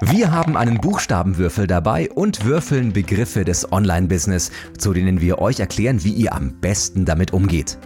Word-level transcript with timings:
Wir 0.00 0.32
haben 0.32 0.56
einen 0.56 0.80
Buchstabenwürfel 0.80 1.68
dabei 1.68 2.10
und 2.10 2.44
würfeln 2.44 2.92
Begriffe 2.92 3.44
des 3.44 3.70
Online-Business, 3.70 4.50
zu 4.76 4.92
denen 4.92 5.20
wir 5.20 5.38
euch 5.38 5.60
erklären, 5.60 6.02
wie 6.02 6.12
ihr 6.12 6.34
am 6.34 6.60
besten 6.60 7.04
damit 7.04 7.32
umgeht. 7.32 7.78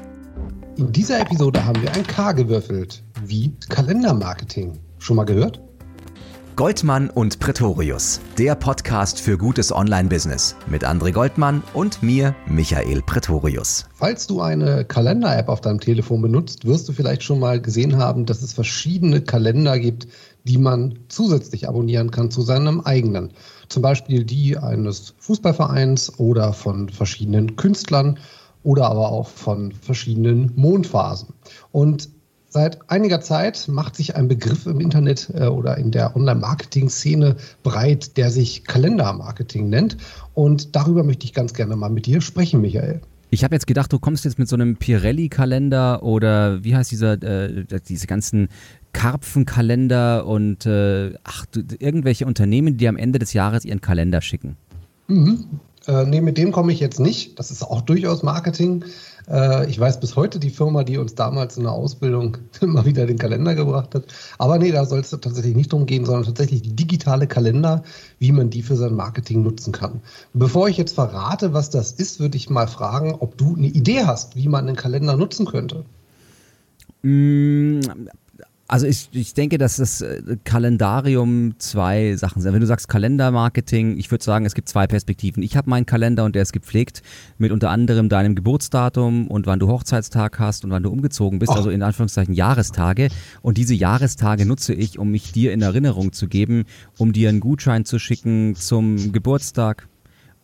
In 0.79 0.91
dieser 0.91 1.21
Episode 1.21 1.67
haben 1.67 1.83
wir 1.83 1.93
ein 1.93 2.07
K 2.07 2.33
gewürfelt, 2.33 3.05
wie 3.27 3.55
Kalendermarketing. 3.69 4.79
Schon 4.99 5.17
mal 5.17 5.25
gehört? 5.25 5.61
Goldmann 6.59 7.09
und 7.09 7.39
Pretorius, 7.39 8.21
der 8.37 8.57
Podcast 8.57 9.21
für 9.21 9.39
gutes 9.39 9.71
Online-Business 9.71 10.57
mit 10.67 10.85
André 10.85 11.13
Goldmann 11.13 11.63
und 11.73 12.03
mir, 12.03 12.35
Michael 12.49 13.01
Pretorius. 13.03 13.87
Falls 13.95 14.27
du 14.27 14.41
eine 14.41 14.85
Kalender-App 14.85 15.49
auf 15.49 15.61
deinem 15.61 15.79
Telefon 15.79 16.21
benutzt, 16.21 16.67
wirst 16.67 16.89
du 16.89 16.93
vielleicht 16.93 17.23
schon 17.23 17.39
mal 17.39 17.61
gesehen 17.61 17.99
haben, 17.99 18.27
dass 18.27 18.43
es 18.43 18.55
verschiedene 18.55 19.21
Kalender 19.21 19.79
gibt, 19.79 20.09
die 20.49 20.59
man 20.59 20.99
zusätzlich 21.09 21.69
abonnieren 21.69 22.11
kann 22.11 22.31
zu 22.31 22.43
seinem 22.43 22.81
eigenen. 22.81 23.31
Zum 23.69 23.83
Beispiel 23.83 24.25
die 24.25 24.57
eines 24.57 25.15
Fußballvereins 25.19 26.19
oder 26.19 26.53
von 26.53 26.89
verschiedenen 26.89 27.57
Künstlern 27.57 28.19
oder 28.63 28.87
aber 28.87 29.11
auch 29.11 29.29
von 29.29 29.73
verschiedenen 29.73 30.53
Mondphasen. 30.57 31.29
Und 31.71 32.09
Seit 32.51 32.91
einiger 32.91 33.21
Zeit 33.21 33.69
macht 33.69 33.95
sich 33.95 34.17
ein 34.17 34.27
Begriff 34.27 34.65
im 34.65 34.81
Internet 34.81 35.31
äh, 35.35 35.49
oder 35.49 35.77
in 35.77 35.91
der 35.91 36.17
Online-Marketing-Szene 36.17 37.37
breit, 37.63 38.17
der 38.17 38.31
sich 38.31 38.65
Kalendermarketing 38.65 39.69
nennt. 39.69 39.99
Und 40.33 40.75
darüber 40.75 41.05
möchte 41.05 41.27
ich 41.27 41.35
ganz 41.35 41.53
gerne 41.53 41.77
mal 41.77 41.91
mit 41.91 42.07
dir 42.07 42.23
sprechen, 42.23 42.63
Michael. 42.63 43.03
Ich 43.31 43.45
habe 43.45 43.55
jetzt 43.55 43.67
gedacht, 43.67 43.93
du 43.93 43.99
kommst 43.99 44.25
jetzt 44.25 44.39
mit 44.39 44.49
so 44.49 44.57
einem 44.57 44.77
Pirelli-Kalender 44.77 46.03
oder 46.03 46.65
wie 46.65 46.75
heißt 46.75 46.91
dieser, 46.91 47.23
äh, 47.23 47.67
diese 47.87 48.07
ganzen 48.07 48.49
Karpfenkalender 48.93 50.27
und 50.27 50.67
äh, 50.67 51.15
ach, 51.25 51.47
irgendwelche 51.79 52.27
Unternehmen, 52.27 52.77
die 52.77 52.89
am 52.89 52.97
Ende 52.97 53.19
des 53.19 53.33
Jahres 53.33 53.65
ihren 53.65 53.81
Kalender 53.81 54.21
schicken. 54.21 54.57
Mhm. 55.07 55.45
Äh, 55.87 56.05
nee, 56.05 56.21
mit 56.21 56.37
dem 56.37 56.53
komme 56.53 56.73
ich 56.73 56.81
jetzt 56.81 57.01
nicht. 57.01 57.39
Das 57.39 57.51
ist 57.51 57.63
auch 57.63 57.81
durchaus 57.81 58.23
Marketing. 58.23 58.85
Äh, 59.27 59.69
ich 59.71 59.79
weiß 59.81 60.01
bis 60.01 60.17
heute 60.17 60.39
die 60.39 60.51
Firma, 60.51 60.85
die 60.85 60.99
uns 60.99 61.15
damals 61.15 61.57
in 61.57 61.65
der 61.65 61.73
Ausbildung 61.73 62.37
immer 62.61 62.85
wieder 62.85 63.07
den 63.07 63.19
Kalender 63.19 63.55
gebracht 63.55 63.95
hat. 63.95 64.05
Aber 64.37 64.59
nee, 64.59 64.71
da 64.71 64.85
soll 64.85 65.01
es 65.01 65.11
tatsächlich 65.11 65.57
nicht 65.57 65.73
drum 65.73 65.87
gehen, 65.87 66.05
sondern 66.05 66.25
tatsächlich 66.25 66.63
digitale 66.77 67.27
Kalender, 67.27 67.83
wie 68.19 68.33
man 68.33 68.51
die 68.51 68.63
für 68.63 68.77
sein 68.77 68.95
Marketing 68.95 69.43
nutzen 69.43 69.73
kann. 69.73 70.03
Bevor 70.35 70.69
ich 70.69 70.77
jetzt 70.77 70.95
verrate, 70.95 71.55
was 71.55 71.71
das 71.71 71.93
ist, 71.93 72.21
würde 72.21 72.37
ich 72.37 72.51
mal 72.51 72.69
fragen, 72.69 73.17
ob 73.19 73.39
du 73.39 73.55
eine 73.57 73.69
Idee 73.69 74.05
hast, 74.05 74.37
wie 74.37 74.49
man 74.49 74.67
einen 74.67 74.77
Kalender 74.77 75.17
nutzen 75.17 75.47
könnte. 75.47 75.85
Mm, 77.03 77.81
also 78.69 78.87
ich, 78.87 79.09
ich 79.13 79.33
denke, 79.33 79.57
dass 79.57 79.77
das 79.77 80.03
äh, 80.03 80.37
Kalendarium 80.45 81.55
zwei 81.59 82.15
Sachen 82.17 82.43
sind. 82.43 82.53
Wenn 82.53 82.61
du 82.61 82.67
sagst 82.67 82.87
Kalendermarketing, 82.87 83.97
ich 83.97 84.11
würde 84.11 84.23
sagen, 84.23 84.45
es 84.45 84.55
gibt 84.55 84.69
zwei 84.69 84.87
Perspektiven. 84.87 85.43
Ich 85.43 85.57
habe 85.57 85.71
meinen 85.71 85.87
Kalender 85.87 86.25
und 86.25 86.35
der 86.35 86.43
ist 86.43 86.53
gepflegt 86.53 87.03
mit 87.39 87.51
unter 87.51 87.71
anderem 87.71 88.11
deinem 88.11 88.35
Geburtsdatum 88.35 89.27
und 89.27 89.47
wann 89.47 89.59
du 89.59 89.69
Hochzeitstag 89.69 90.39
hast 90.39 90.65
und 90.65 90.71
wann 90.71 90.83
du 90.83 90.91
umgezogen 90.91 91.39
bist, 91.39 91.53
oh. 91.53 91.57
also 91.57 91.71
in 91.71 91.83
Anführungszeichen 91.83 92.35
Jahrestage. 92.35 93.09
Und 93.41 93.57
diese 93.57 93.75
Jahrestage 93.75 94.45
nutze 94.45 94.75
ich, 94.75 94.99
um 94.99 95.11
mich 95.11 95.33
dir 95.33 95.53
in 95.53 95.63
Erinnerung 95.63 96.13
zu 96.13 96.29
geben, 96.29 96.65
um 96.99 97.15
dir 97.15 97.31
einen 97.31 97.41
Gutschein 97.41 97.87
zu 97.87 97.99
schicken 97.99 98.55
zum 98.55 99.13
Geburtstag 99.13 99.89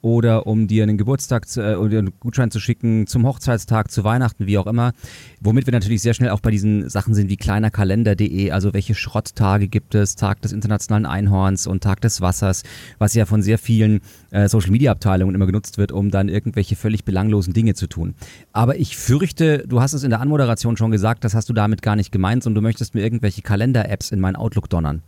oder 0.05 0.47
um 0.47 0.69
dir 0.69 0.83
einen 0.83 0.99
Geburtstag 0.99 1.49
zu, 1.49 1.63
äh, 1.63 1.77
oder 1.77 1.99
einen 1.99 2.13
Gutschein 2.21 2.51
zu 2.51 2.61
schicken 2.61 3.07
zum 3.07 3.27
Hochzeitstag, 3.27 3.91
zu 3.91 4.05
Weihnachten, 4.05 4.47
wie 4.47 4.59
auch 4.59 4.67
immer. 4.67 4.93
Womit 5.41 5.67
wir 5.67 5.73
natürlich 5.73 6.03
sehr 6.03 6.13
schnell 6.13 6.29
auch 6.29 6.41
bei 6.41 6.51
diesen 6.51 6.91
Sachen 6.91 7.15
sind 7.15 7.31
wie 7.31 7.39
kleinerkalender.de, 7.39 8.51
also 8.51 8.75
welche 8.75 8.95
Schrotttage 8.95 9.67
gibt 9.67 9.95
es, 9.95 10.15
Tag 10.15 10.43
des 10.43 10.53
internationalen 10.53 11.07
Einhorns 11.07 11.67
und 11.67 11.83
Tag 11.83 12.03
des 12.03 12.21
Wassers, 12.21 12.65
was 12.99 13.15
ja 13.15 13.25
von 13.25 13.41
sehr 13.41 13.57
vielen 13.57 14.01
äh, 14.31 14.47
Social 14.47 14.73
Media 14.73 14.93
Abteilungen 14.93 15.35
immer 15.35 15.47
genutzt 15.47 15.79
wird, 15.79 15.91
um 15.91 16.11
dann 16.11 16.29
irgendwelche 16.29 16.77
völlig 16.77 17.05
belanglosen 17.05 17.55
Dinge 17.55 17.73
zu 17.73 17.87
tun. 17.87 18.15
Aber 18.53 18.77
ich 18.77 18.99
fürchte, 18.99 19.64
du 19.67 19.81
hast 19.81 19.95
es 19.95 20.05
in 20.05 20.11
der 20.11 20.20
Anmoderation 20.20 20.77
schon 20.77 20.91
gesagt, 20.91 21.25
das 21.25 21.35
hast 21.35 21.48
du 21.48 21.55
damit 21.55 21.81
gar 21.81 21.97
nicht 21.97 22.13
gemeint, 22.13 22.43
sondern 22.43 22.63
du 22.63 22.69
möchtest 22.69 22.95
mir 22.95 23.03
irgendwelche 23.03 23.41
Kalender-Apps 23.41 24.11
in 24.11 24.20
mein 24.20 24.37
Outlook 24.37 24.69
donnern. 24.69 25.03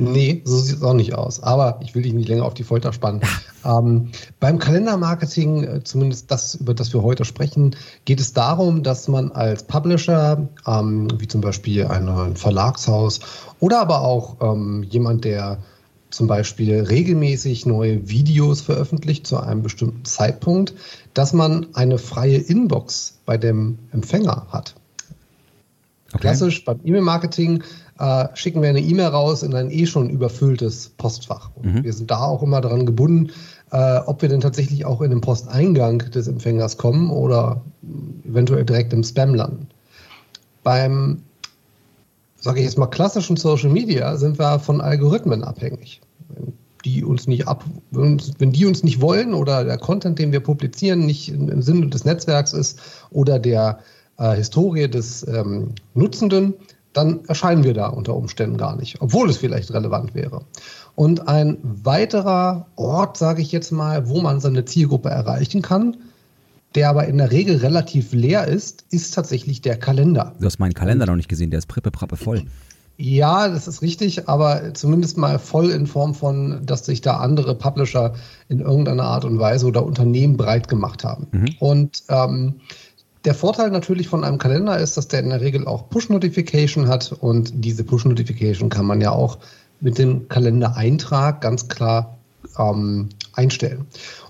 Nee, 0.00 0.42
so 0.44 0.58
sieht 0.58 0.76
es 0.76 0.82
auch 0.82 0.94
nicht 0.94 1.14
aus. 1.14 1.42
Aber 1.42 1.80
ich 1.82 1.94
will 1.94 2.02
dich 2.02 2.12
nicht 2.12 2.28
länger 2.28 2.44
auf 2.44 2.54
die 2.54 2.64
Folter 2.64 2.92
spannen. 2.92 3.20
ähm, 3.64 4.10
beim 4.38 4.58
Kalendermarketing, 4.58 5.64
äh, 5.64 5.84
zumindest 5.84 6.30
das, 6.30 6.54
über 6.56 6.74
das 6.74 6.92
wir 6.92 7.02
heute 7.02 7.24
sprechen, 7.24 7.76
geht 8.04 8.20
es 8.20 8.32
darum, 8.32 8.82
dass 8.82 9.08
man 9.08 9.30
als 9.32 9.62
Publisher, 9.62 10.48
ähm, 10.66 11.08
wie 11.18 11.28
zum 11.28 11.40
Beispiel 11.40 11.86
ein 11.86 12.36
Verlagshaus 12.36 13.20
oder 13.60 13.80
aber 13.80 14.02
auch 14.02 14.36
ähm, 14.40 14.82
jemand, 14.84 15.24
der 15.24 15.58
zum 16.10 16.26
Beispiel 16.26 16.80
regelmäßig 16.80 17.66
neue 17.66 18.08
Videos 18.08 18.60
veröffentlicht 18.60 19.26
zu 19.26 19.38
einem 19.38 19.62
bestimmten 19.62 20.04
Zeitpunkt, 20.04 20.74
dass 21.14 21.32
man 21.32 21.68
eine 21.74 21.98
freie 21.98 22.38
Inbox 22.38 23.18
bei 23.26 23.36
dem 23.36 23.78
Empfänger 23.92 24.46
hat. 24.50 24.74
Okay. 26.12 26.22
Klassisch 26.22 26.64
beim 26.64 26.80
E-Mail-Marketing 26.82 27.62
äh, 28.00 28.28
schicken 28.34 28.62
wir 28.62 28.70
eine 28.70 28.80
E-Mail 28.80 29.08
raus 29.08 29.42
in 29.42 29.54
ein 29.54 29.70
eh 29.70 29.84
schon 29.84 30.08
überfülltes 30.08 30.88
Postfach. 30.96 31.50
Und 31.54 31.74
mhm. 31.74 31.84
wir 31.84 31.92
sind 31.92 32.10
da 32.10 32.22
auch 32.22 32.42
immer 32.42 32.62
daran 32.62 32.86
gebunden, 32.86 33.30
äh, 33.72 33.98
ob 33.98 34.22
wir 34.22 34.30
denn 34.30 34.40
tatsächlich 34.40 34.86
auch 34.86 35.02
in 35.02 35.10
den 35.10 35.20
Posteingang 35.20 35.98
des 35.98 36.26
Empfängers 36.26 36.78
kommen 36.78 37.10
oder 37.10 37.60
eventuell 38.24 38.64
direkt 38.64 38.94
im 38.94 39.04
Spam 39.04 39.34
landen. 39.34 39.68
Beim, 40.62 41.22
sage 42.36 42.60
ich 42.60 42.64
jetzt 42.64 42.78
mal, 42.78 42.86
klassischen 42.86 43.36
Social 43.36 43.70
Media 43.70 44.16
sind 44.16 44.38
wir 44.38 44.58
von 44.58 44.80
Algorithmen 44.80 45.44
abhängig. 45.44 46.00
Wenn 46.28 46.54
die 46.86 47.04
uns 47.04 47.26
nicht 47.26 47.48
ab, 47.48 47.64
wenn 47.90 48.52
die 48.52 48.64
uns 48.64 48.82
nicht 48.82 49.02
wollen 49.02 49.34
oder 49.34 49.64
der 49.64 49.76
Content, 49.76 50.18
den 50.18 50.32
wir 50.32 50.40
publizieren, 50.40 51.04
nicht 51.04 51.28
im 51.28 51.60
Sinne 51.60 51.88
des 51.88 52.06
Netzwerks 52.06 52.54
ist 52.54 52.80
oder 53.10 53.38
der 53.38 53.80
äh, 54.16 54.36
Historie 54.36 54.88
des 54.88 55.26
ähm, 55.28 55.74
Nutzenden, 55.92 56.54
dann 56.92 57.24
erscheinen 57.26 57.64
wir 57.64 57.74
da 57.74 57.86
unter 57.86 58.16
Umständen 58.16 58.56
gar 58.56 58.76
nicht, 58.76 59.00
obwohl 59.00 59.30
es 59.30 59.36
vielleicht 59.36 59.72
relevant 59.72 60.14
wäre. 60.14 60.42
Und 60.94 61.28
ein 61.28 61.58
weiterer 61.62 62.66
Ort, 62.76 63.16
sage 63.16 63.42
ich 63.42 63.52
jetzt 63.52 63.70
mal, 63.70 64.08
wo 64.08 64.20
man 64.20 64.40
seine 64.40 64.64
Zielgruppe 64.64 65.08
erreichen 65.08 65.62
kann, 65.62 65.96
der 66.74 66.88
aber 66.88 67.06
in 67.06 67.18
der 67.18 67.30
Regel 67.30 67.56
relativ 67.56 68.12
leer 68.12 68.46
ist, 68.46 68.84
ist 68.90 69.14
tatsächlich 69.14 69.60
der 69.60 69.76
Kalender. 69.76 70.34
Du 70.38 70.46
hast 70.46 70.58
meinen 70.58 70.74
Kalender 70.74 71.06
noch 71.06 71.16
nicht 71.16 71.28
gesehen, 71.28 71.50
der 71.50 71.58
ist 71.58 71.66
prippe 71.66 71.90
prappe 71.90 72.16
voll. 72.16 72.44
Ja, 73.02 73.48
das 73.48 73.66
ist 73.66 73.80
richtig, 73.80 74.28
aber 74.28 74.74
zumindest 74.74 75.16
mal 75.16 75.38
voll 75.38 75.70
in 75.70 75.86
Form 75.86 76.14
von, 76.14 76.66
dass 76.66 76.84
sich 76.84 77.00
da 77.00 77.16
andere 77.16 77.54
Publisher 77.54 78.12
in 78.48 78.60
irgendeiner 78.60 79.04
Art 79.04 79.24
und 79.24 79.38
Weise 79.38 79.66
oder 79.66 79.86
Unternehmen 79.86 80.36
breit 80.36 80.68
gemacht 80.68 81.02
haben. 81.02 81.26
Mhm. 81.32 81.54
Und 81.60 82.02
ähm, 82.10 82.60
der 83.24 83.34
Vorteil 83.34 83.70
natürlich 83.70 84.08
von 84.08 84.24
einem 84.24 84.38
Kalender 84.38 84.78
ist, 84.78 84.96
dass 84.96 85.08
der 85.08 85.20
in 85.20 85.30
der 85.30 85.40
Regel 85.40 85.66
auch 85.66 85.90
Push-Notification 85.90 86.88
hat 86.88 87.12
und 87.12 87.52
diese 87.64 87.84
Push-Notification 87.84 88.70
kann 88.70 88.86
man 88.86 89.00
ja 89.00 89.12
auch 89.12 89.38
mit 89.80 89.98
dem 89.98 90.28
Kalendereintrag 90.28 91.40
ganz 91.40 91.68
klar 91.68 92.18
ähm, 92.58 93.10
einstellen. 93.34 93.86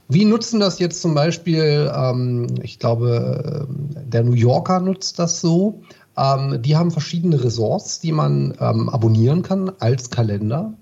Wie 0.09 0.25
nutzen 0.25 0.59
das 0.59 0.81
jetzt 0.81 1.01
zum 1.03 1.15
Beispiel, 1.15 1.91
ähm, 1.95 2.49
ich 2.63 2.81
glaube, 2.81 3.69
der 3.69 4.25
New 4.25 4.33
Yorker 4.33 4.81
nutzt 4.81 5.21
das 5.21 5.41
so. 5.41 5.83
Ähm, 6.17 6.61
die 6.63 6.77
haben 6.77 6.91
verschiedene 6.91 7.43
Ressorts, 7.43 8.01
die 8.01 8.11
man 8.11 8.55
ähm, 8.61 8.89
abonnieren 8.89 9.43
kann 9.43 9.71
als 9.79 10.11
Kalender. 10.11 10.73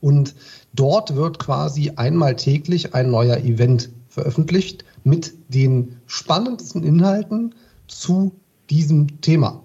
Und 0.00 0.36
dort 0.72 1.16
wird 1.16 1.40
quasi 1.40 1.92
einmal 1.96 2.36
täglich 2.36 2.94
ein 2.94 3.10
neuer 3.10 3.38
Event 3.38 3.90
veröffentlicht 4.08 4.84
mit 5.08 5.34
den 5.48 5.96
spannendsten 6.06 6.84
Inhalten 6.84 7.54
zu 7.86 8.32
diesem 8.70 9.20
Thema. 9.20 9.62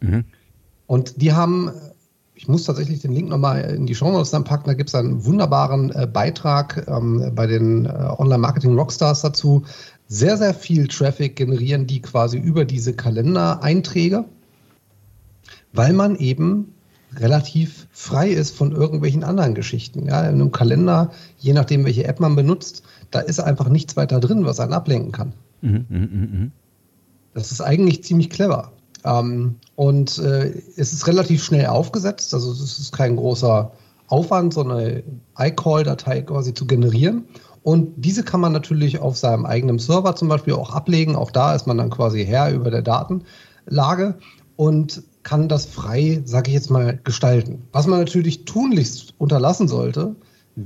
Mhm. 0.00 0.24
Und 0.86 1.20
die 1.20 1.32
haben, 1.32 1.70
ich 2.34 2.48
muss 2.48 2.64
tatsächlich 2.64 3.00
den 3.00 3.12
Link 3.12 3.28
nochmal 3.28 3.60
in 3.62 3.86
die 3.86 3.94
Show 3.94 4.10
Notes 4.10 4.30
dann 4.30 4.44
packen, 4.44 4.68
da 4.68 4.74
gibt 4.74 4.88
es 4.88 4.94
einen 4.94 5.24
wunderbaren 5.24 5.90
äh, 5.90 6.06
Beitrag 6.06 6.86
ähm, 6.88 7.32
bei 7.34 7.46
den 7.46 7.86
äh, 7.86 7.88
Online-Marketing-Rockstars 7.88 9.20
dazu. 9.22 9.64
Sehr, 10.06 10.36
sehr 10.36 10.54
viel 10.54 10.86
Traffic 10.86 11.36
generieren 11.36 11.86
die 11.86 12.00
quasi 12.00 12.38
über 12.38 12.64
diese 12.64 12.94
Kalendereinträge, 12.94 14.24
weil 15.72 15.92
man 15.92 16.16
eben 16.16 16.72
relativ 17.16 17.86
frei 17.90 18.28
ist 18.28 18.54
von 18.54 18.72
irgendwelchen 18.72 19.24
anderen 19.24 19.54
Geschichten. 19.54 20.06
Ja, 20.06 20.22
in 20.22 20.34
einem 20.34 20.52
Kalender, 20.52 21.10
je 21.38 21.52
nachdem, 21.52 21.84
welche 21.84 22.04
App 22.04 22.20
man 22.20 22.36
benutzt, 22.36 22.82
da 23.10 23.20
ist 23.20 23.40
einfach 23.40 23.68
nichts 23.68 23.96
weiter 23.96 24.20
drin, 24.20 24.44
was 24.44 24.60
einen 24.60 24.72
ablenken 24.72 25.12
kann. 25.12 25.32
Mhm, 25.62 25.86
mh, 25.88 25.98
mh. 25.98 26.06
Mhm. 26.06 26.52
Das 27.34 27.52
ist 27.52 27.60
eigentlich 27.60 28.04
ziemlich 28.04 28.30
clever. 28.30 28.72
Ähm, 29.04 29.56
und 29.76 30.18
äh, 30.18 30.52
es 30.76 30.92
ist 30.92 31.06
relativ 31.06 31.44
schnell 31.44 31.66
aufgesetzt, 31.66 32.34
also 32.34 32.50
es 32.50 32.78
ist 32.78 32.92
kein 32.92 33.16
großer 33.16 33.70
Aufwand, 34.08 34.54
so 34.54 34.62
eine 34.62 35.02
iCall-Datei 35.38 36.22
quasi 36.22 36.54
zu 36.54 36.66
generieren. 36.66 37.24
Und 37.62 37.92
diese 37.96 38.22
kann 38.22 38.40
man 38.40 38.52
natürlich 38.52 38.98
auf 38.98 39.16
seinem 39.18 39.44
eigenen 39.44 39.78
Server 39.78 40.16
zum 40.16 40.28
Beispiel 40.28 40.54
auch 40.54 40.70
ablegen. 40.70 41.16
Auch 41.16 41.30
da 41.30 41.54
ist 41.54 41.66
man 41.66 41.76
dann 41.76 41.90
quasi 41.90 42.24
Herr 42.24 42.52
über 42.52 42.70
der 42.70 42.82
Datenlage. 42.82 44.18
Und 44.56 45.02
kann 45.22 45.48
das 45.48 45.66
frei, 45.66 46.22
sage 46.24 46.48
ich 46.48 46.54
jetzt 46.54 46.70
mal, 46.70 46.98
gestalten. 47.04 47.62
Was 47.72 47.86
man 47.86 47.98
natürlich 47.98 48.46
tunlichst 48.46 49.12
unterlassen 49.18 49.68
sollte, 49.68 50.16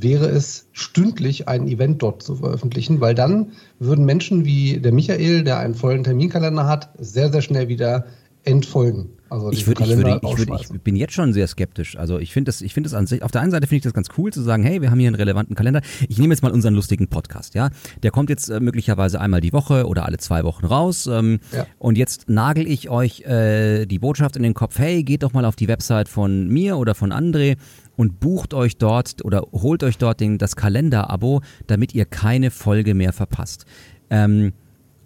wäre 0.00 0.26
es, 0.26 0.68
stündlich 0.72 1.48
ein 1.48 1.68
Event 1.68 2.02
dort 2.02 2.22
zu 2.22 2.36
veröffentlichen, 2.36 3.00
weil 3.02 3.14
dann 3.14 3.52
würden 3.78 4.06
Menschen 4.06 4.46
wie 4.46 4.80
der 4.80 4.92
Michael, 4.92 5.44
der 5.44 5.58
einen 5.58 5.74
vollen 5.74 6.02
Terminkalender 6.02 6.66
hat, 6.66 6.88
sehr, 6.98 7.30
sehr 7.30 7.42
schnell 7.42 7.68
wieder 7.68 8.06
entfolgen. 8.44 9.10
Also 9.32 9.50
ich, 9.50 9.66
würd, 9.66 9.80
ich, 9.80 9.96
würde, 9.96 10.20
ich, 10.22 10.38
würde, 10.38 10.58
ich 10.60 10.80
bin 10.82 10.94
jetzt 10.94 11.14
schon 11.14 11.32
sehr 11.32 11.46
skeptisch. 11.46 11.96
Also 11.96 12.18
ich 12.18 12.34
finde 12.34 12.50
das, 12.50 12.60
ich 12.60 12.74
finde 12.74 12.90
das 12.90 12.94
an 12.94 13.06
sich, 13.06 13.22
auf 13.22 13.30
der 13.30 13.40
einen 13.40 13.50
Seite 13.50 13.66
finde 13.66 13.76
ich 13.78 13.82
das 13.82 13.94
ganz 13.94 14.08
cool 14.18 14.30
zu 14.30 14.42
sagen, 14.42 14.62
hey, 14.62 14.82
wir 14.82 14.90
haben 14.90 14.98
hier 14.98 15.08
einen 15.08 15.16
relevanten 15.16 15.56
Kalender. 15.56 15.80
Ich 16.08 16.18
nehme 16.18 16.34
jetzt 16.34 16.42
mal 16.42 16.52
unseren 16.52 16.74
lustigen 16.74 17.08
Podcast, 17.08 17.54
ja. 17.54 17.70
Der 18.02 18.10
kommt 18.10 18.28
jetzt 18.28 18.50
äh, 18.50 18.60
möglicherweise 18.60 19.22
einmal 19.22 19.40
die 19.40 19.54
Woche 19.54 19.86
oder 19.86 20.04
alle 20.04 20.18
zwei 20.18 20.44
Wochen 20.44 20.66
raus. 20.66 21.06
Ähm, 21.06 21.40
ja. 21.50 21.66
Und 21.78 21.96
jetzt 21.96 22.28
nagel 22.28 22.66
ich 22.66 22.90
euch 22.90 23.22
äh, 23.22 23.86
die 23.86 23.98
Botschaft 23.98 24.36
in 24.36 24.42
den 24.42 24.52
Kopf, 24.52 24.78
hey, 24.78 25.02
geht 25.02 25.22
doch 25.22 25.32
mal 25.32 25.46
auf 25.46 25.56
die 25.56 25.68
Website 25.68 26.10
von 26.10 26.48
mir 26.48 26.76
oder 26.76 26.94
von 26.94 27.10
André 27.10 27.56
und 27.96 28.20
bucht 28.20 28.52
euch 28.52 28.76
dort 28.76 29.24
oder 29.24 29.46
holt 29.52 29.82
euch 29.82 29.96
dort 29.96 30.20
den, 30.20 30.36
das 30.36 30.56
Kalender-Abo, 30.56 31.40
damit 31.68 31.94
ihr 31.94 32.04
keine 32.04 32.50
Folge 32.50 32.92
mehr 32.92 33.14
verpasst. 33.14 33.64
Ähm, 34.10 34.52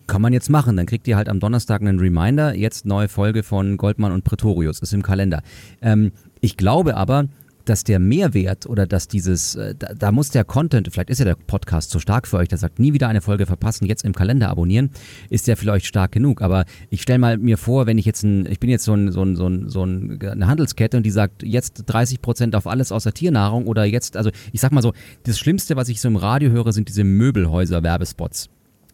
kann 0.07 0.23
man 0.23 0.33
jetzt 0.33 0.51
machen. 0.51 0.77
Dann 0.77 0.87
kriegt 0.87 1.07
ihr 1.09 1.17
halt 1.17 1.29
am 1.29 1.41
Donnerstag 1.41 1.81
einen 1.81 1.99
Reminder. 1.99 2.55
Jetzt 2.55 2.87
neue 2.87 3.09
Folge 3.09 3.43
von 3.43 3.77
Goldmann 3.77 4.13
und 4.13 4.25
Pretorius. 4.25 4.81
Ist 4.81 4.95
im 4.95 5.03
Kalender. 5.03 5.43
Ähm, 5.81 6.13
ich 6.41 6.57
glaube 6.57 6.97
aber, 6.97 7.29
dass 7.67 7.85
der 7.85 7.99
Mehrwert 7.99 8.67
oder 8.67 8.87
dass 8.87 9.09
dieses, 9.09 9.57
äh, 9.57 9.75
da, 9.77 9.93
da, 9.95 10.13
muss 10.13 10.31
der 10.31 10.45
Content, 10.45 10.89
vielleicht 10.91 11.11
ist 11.11 11.19
ja 11.19 11.25
der 11.25 11.35
Podcast 11.35 11.91
so 11.91 11.99
stark 11.99 12.27
für 12.27 12.39
euch, 12.39 12.49
der 12.49 12.59
sagt, 12.59 12.79
nie 12.79 12.93
wieder 12.93 13.09
eine 13.09 13.21
Folge 13.21 13.47
verpassen, 13.47 13.87
jetzt 13.87 14.05
im 14.05 14.15
Kalender 14.15 14.49
abonnieren, 14.49 14.91
ist 15.29 15.49
der 15.49 15.57
vielleicht 15.57 15.87
stark 15.87 16.13
genug. 16.13 16.43
Aber 16.43 16.65
ich 16.91 17.03
stelle 17.03 17.19
mal 17.19 17.39
mir 17.39 17.59
vor, 17.59 17.87
wenn 17.87 17.99
ich 17.99 18.05
jetzt 18.05 18.23
ein, 18.23 18.47
ich 18.47 18.61
bin 18.61 18.71
jetzt 18.71 18.85
so, 18.85 18.95
ein, 18.95 19.11
so, 19.11 19.23
ein, 19.23 19.37
so, 19.37 19.49
ein, 19.49 19.69
so 19.69 19.83
eine 19.83 20.47
Handelskette 20.47 20.97
und 20.97 21.03
die 21.03 21.11
sagt, 21.11 21.43
jetzt 21.43 21.85
30 21.87 22.23
Prozent 22.23 22.55
auf 22.55 22.67
alles 22.67 22.93
außer 22.93 23.13
Tiernahrung 23.13 23.67
oder 23.67 23.85
jetzt, 23.85 24.17
also 24.17 24.31
ich 24.53 24.61
sag 24.61 24.73
mal 24.73 24.83
so, 24.83 24.93
das 25.25 25.39
Schlimmste, 25.39 25.77
was 25.77 25.89
ich 25.89 26.01
so 26.01 26.09
im 26.09 26.17
Radio 26.17 26.51
höre, 26.51 26.73
sind 26.73 26.89
diese 26.89 27.05
Möbelhäuser-Werbespots 27.05 28.49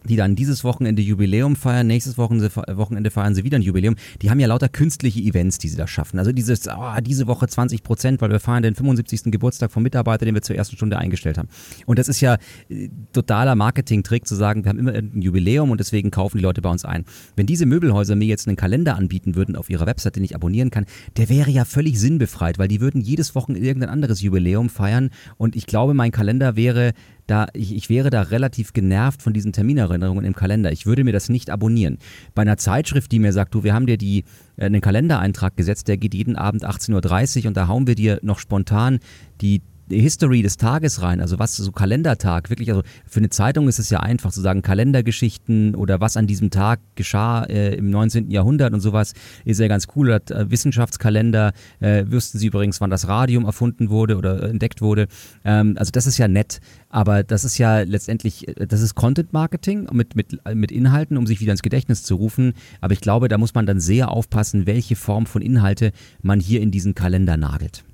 die 0.09 0.17
dann 0.17 0.37
dieses 0.37 0.65
Wochenende 0.65 1.03
Jubiläum 1.03 1.57
feiern, 1.57 1.87
nächstes 1.87 2.19
Wochenende 2.19 3.11
feiern 3.11 3.35
sie 3.35 3.45
wieder 3.45 3.59
ein 3.59 3.63
Jubiläum. 3.63 3.97
Die 4.21 4.31
haben 4.31 4.41
ja 4.41 4.47
lauter 4.47 4.69
künstliche 4.69 5.21
Events, 5.21 5.59
die 5.59 5.69
sie 5.69 5.77
da 5.77 5.87
schaffen. 5.87 6.19
Also 6.19 6.33
dieses, 6.33 6.69
oh, 6.69 7.01
diese 7.01 7.27
Woche 7.27 7.47
20 7.47 7.83
Prozent, 7.83 8.21
weil 8.21 8.31
wir 8.31 8.41
feiern 8.41 8.63
den 8.63 8.75
75. 8.75 9.25
Geburtstag 9.33 9.71
vom 9.71 9.83
Mitarbeiter, 9.83 10.25
den 10.25 10.35
wir 10.35 10.43
zur 10.43 10.57
ersten 10.57 10.77
Stunde 10.77 10.99
eingestellt 10.99 11.39
haben. 11.39 11.49
Und 11.87 11.99
das 11.99 12.09
ist 12.09 12.21
ja 12.21 12.39
äh, 12.69 12.89
totaler 13.13 13.55
Marketing-Trick 13.55 14.27
zu 14.27 14.35
sagen, 14.35 14.65
wir 14.65 14.71
haben 14.71 14.79
immer 14.79 14.93
ein 14.93 15.21
Jubiläum 15.21 15.71
und 15.71 15.79
deswegen 15.79 16.11
kaufen 16.11 16.39
die 16.39 16.43
Leute 16.43 16.63
bei 16.63 16.71
uns 16.71 16.85
ein. 16.85 17.05
Wenn 17.37 17.47
diese 17.47 17.67
Möbelhäuser 17.67 18.17
mir 18.17 18.27
jetzt 18.27 18.47
einen 18.49 18.57
Kalender 18.57 18.97
anbieten 18.97 19.35
würden 19.35 19.57
auf 19.57 19.71
ihrer 19.71 19.87
Website, 19.87 20.17
den 20.17 20.25
ich 20.25 20.35
abonnieren 20.35 20.71
kann, 20.71 20.87
der 21.17 21.29
wäre 21.29 21.51
ja 21.51 21.65
völlig 21.65 21.99
sinnbefreit, 21.99 22.59
weil 22.59 22.69
die 22.69 22.81
würden 22.81 23.01
jedes 23.01 23.35
Wochenende 23.35 23.67
irgendein 23.67 23.91
anderes 23.91 24.21
Jubiläum 24.21 24.69
feiern 24.69 25.11
und 25.37 25.57
ich 25.57 25.67
glaube, 25.67 25.95
mein 25.95 26.11
Kalender 26.11 26.57
wäre 26.57 26.93
da, 27.33 27.47
ich, 27.55 27.75
ich 27.75 27.89
wäre 27.89 28.11
da 28.11 28.21
relativ 28.21 28.75
genervt 28.75 29.23
von 29.23 29.33
diesen 29.33 29.55
Terminerinnerungen 29.55 30.25
im 30.27 30.35
Kalender. 30.35 30.71
Ich 30.71 30.85
würde 30.85 31.03
mir 31.03 31.13
das 31.13 31.31
nicht 31.31 31.49
abonnieren. 31.49 31.97
Bei 32.35 32.43
einer 32.43 32.59
Zeitschrift, 32.59 33.11
die 33.11 33.19
mir 33.19 33.33
sagt, 33.33 33.55
du, 33.55 33.65
wir 33.65 33.73
haben 33.73 33.87
dir 33.87 33.97
die, 33.97 34.25
äh, 34.57 34.67
einen 34.67 34.83
Kalendereintrag 34.83 35.57
gesetzt, 35.57 35.89
der 35.89 35.97
geht 35.97 36.13
jeden 36.13 36.37
Abend 36.37 36.67
18.30 36.67 37.41
Uhr 37.41 37.49
und 37.49 37.57
da 37.57 37.69
hauen 37.69 37.87
wir 37.87 37.95
dir 37.95 38.19
noch 38.23 38.39
spontan 38.39 39.01
die 39.41 39.63
History 40.01 40.43
des 40.43 40.57
Tages 40.57 41.03
rein, 41.03 41.21
also 41.21 41.39
was 41.39 41.57
so 41.57 41.73
Kalendertag, 41.73 42.51
wirklich, 42.51 42.71
also 42.71 42.83
für 43.07 43.21
eine 43.21 43.31
Zeitung 43.31 43.69
ist 43.69 43.79
es 43.79 43.91
ja 43.91 44.01
einfach 44.01 44.33
zu 44.33 44.41
sagen, 44.41 44.63
Kalendergeschichten 44.63 45.75
oder 45.75 46.01
was 46.01 46.17
an 46.17 46.27
diesem 46.27 46.51
Tag 46.51 46.81
geschah 46.95 47.45
äh, 47.45 47.75
im 47.75 47.91
19. 47.91 48.31
Jahrhundert 48.31 48.73
und 48.73 48.81
sowas, 48.81 49.13
ist 49.45 49.61
ja 49.61 49.69
ganz 49.69 49.89
cool. 49.97 50.13
Hat, 50.13 50.31
äh, 50.31 50.51
Wissenschaftskalender, 50.51 51.53
äh, 51.81 52.05
wüssten 52.09 52.39
Sie 52.39 52.47
übrigens, 52.47 52.81
wann 52.81 52.91
das 52.91 53.09
Radium 53.09 53.45
erfunden 53.45 53.91
wurde 53.91 54.17
oder 54.17 54.43
entdeckt 54.43 54.81
wurde. 54.81 55.07
Ähm, 55.45 55.75
also 55.79 55.91
das 55.93 56.07
ist 56.07 56.19
ja 56.19 56.29
nett, 56.29 56.61
aber 56.89 57.23
das 57.23 57.45
ist 57.45 57.59
ja 57.59 57.81
letztendlich, 57.81 58.49
äh, 58.49 58.67
das 58.67 58.81
ist 58.81 58.95
Content 58.95 59.33
Marketing 59.33 59.89
mit, 59.93 60.17
mit, 60.17 60.39
mit 60.55 60.73
Inhalten, 60.73 61.17
um 61.17 61.27
sich 61.27 61.41
wieder 61.41 61.53
ins 61.53 61.63
Gedächtnis 61.63 62.03
zu 62.03 62.17
rufen. 62.17 62.55
Aber 62.81 62.93
ich 62.93 63.01
glaube, 63.01 63.29
da 63.29 63.39
muss 63.39 63.55
man 63.55 63.67
dann 63.67 63.81
sehr 63.81 64.11
aufpassen, 64.11 64.67
welche 64.67 64.97
Form 64.97 65.27
von 65.27 65.43
Inhalte 65.43 65.93
man 66.23 66.41
hier 66.41 66.61
in 66.61 66.71
diesen 66.71 66.95
Kalender 66.95 67.37
nagelt. 67.37 67.85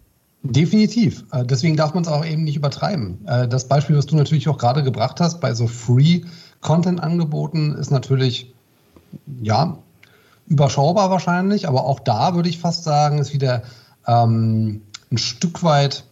Definitiv. 0.42 1.24
Äh, 1.32 1.44
deswegen 1.44 1.76
darf 1.76 1.94
man 1.94 2.04
es 2.04 2.08
auch 2.08 2.24
eben 2.24 2.44
nicht 2.44 2.56
übertreiben. 2.56 3.26
Äh, 3.26 3.48
das 3.48 3.66
Beispiel, 3.66 3.96
was 3.96 4.06
du 4.06 4.14
natürlich 4.16 4.48
auch 4.48 4.58
gerade 4.58 4.84
gebracht 4.84 5.20
hast, 5.20 5.40
bei 5.40 5.54
so 5.54 5.66
Free-Content-Angeboten 5.66 7.74
ist 7.74 7.90
natürlich, 7.90 8.54
ja, 9.42 9.78
überschaubar 10.46 11.10
wahrscheinlich, 11.10 11.68
aber 11.68 11.84
auch 11.84 12.00
da 12.00 12.34
würde 12.34 12.48
ich 12.48 12.58
fast 12.58 12.84
sagen, 12.84 13.18
ist 13.18 13.34
wieder 13.34 13.62
ähm, 14.06 14.82
ein 15.10 15.18
Stück 15.18 15.62
weit 15.62 16.04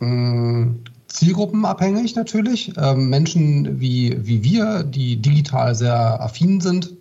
mh, 0.00 0.08
hm, 0.08 0.80
zielgruppenabhängig 1.06 2.16
natürlich. 2.16 2.72
Ähm, 2.76 3.10
Menschen 3.10 3.80
wie, 3.80 4.26
wie 4.26 4.42
wir, 4.42 4.82
die 4.82 5.16
digital 5.16 5.74
sehr 5.74 6.20
affin 6.20 6.60
sind 6.60 6.94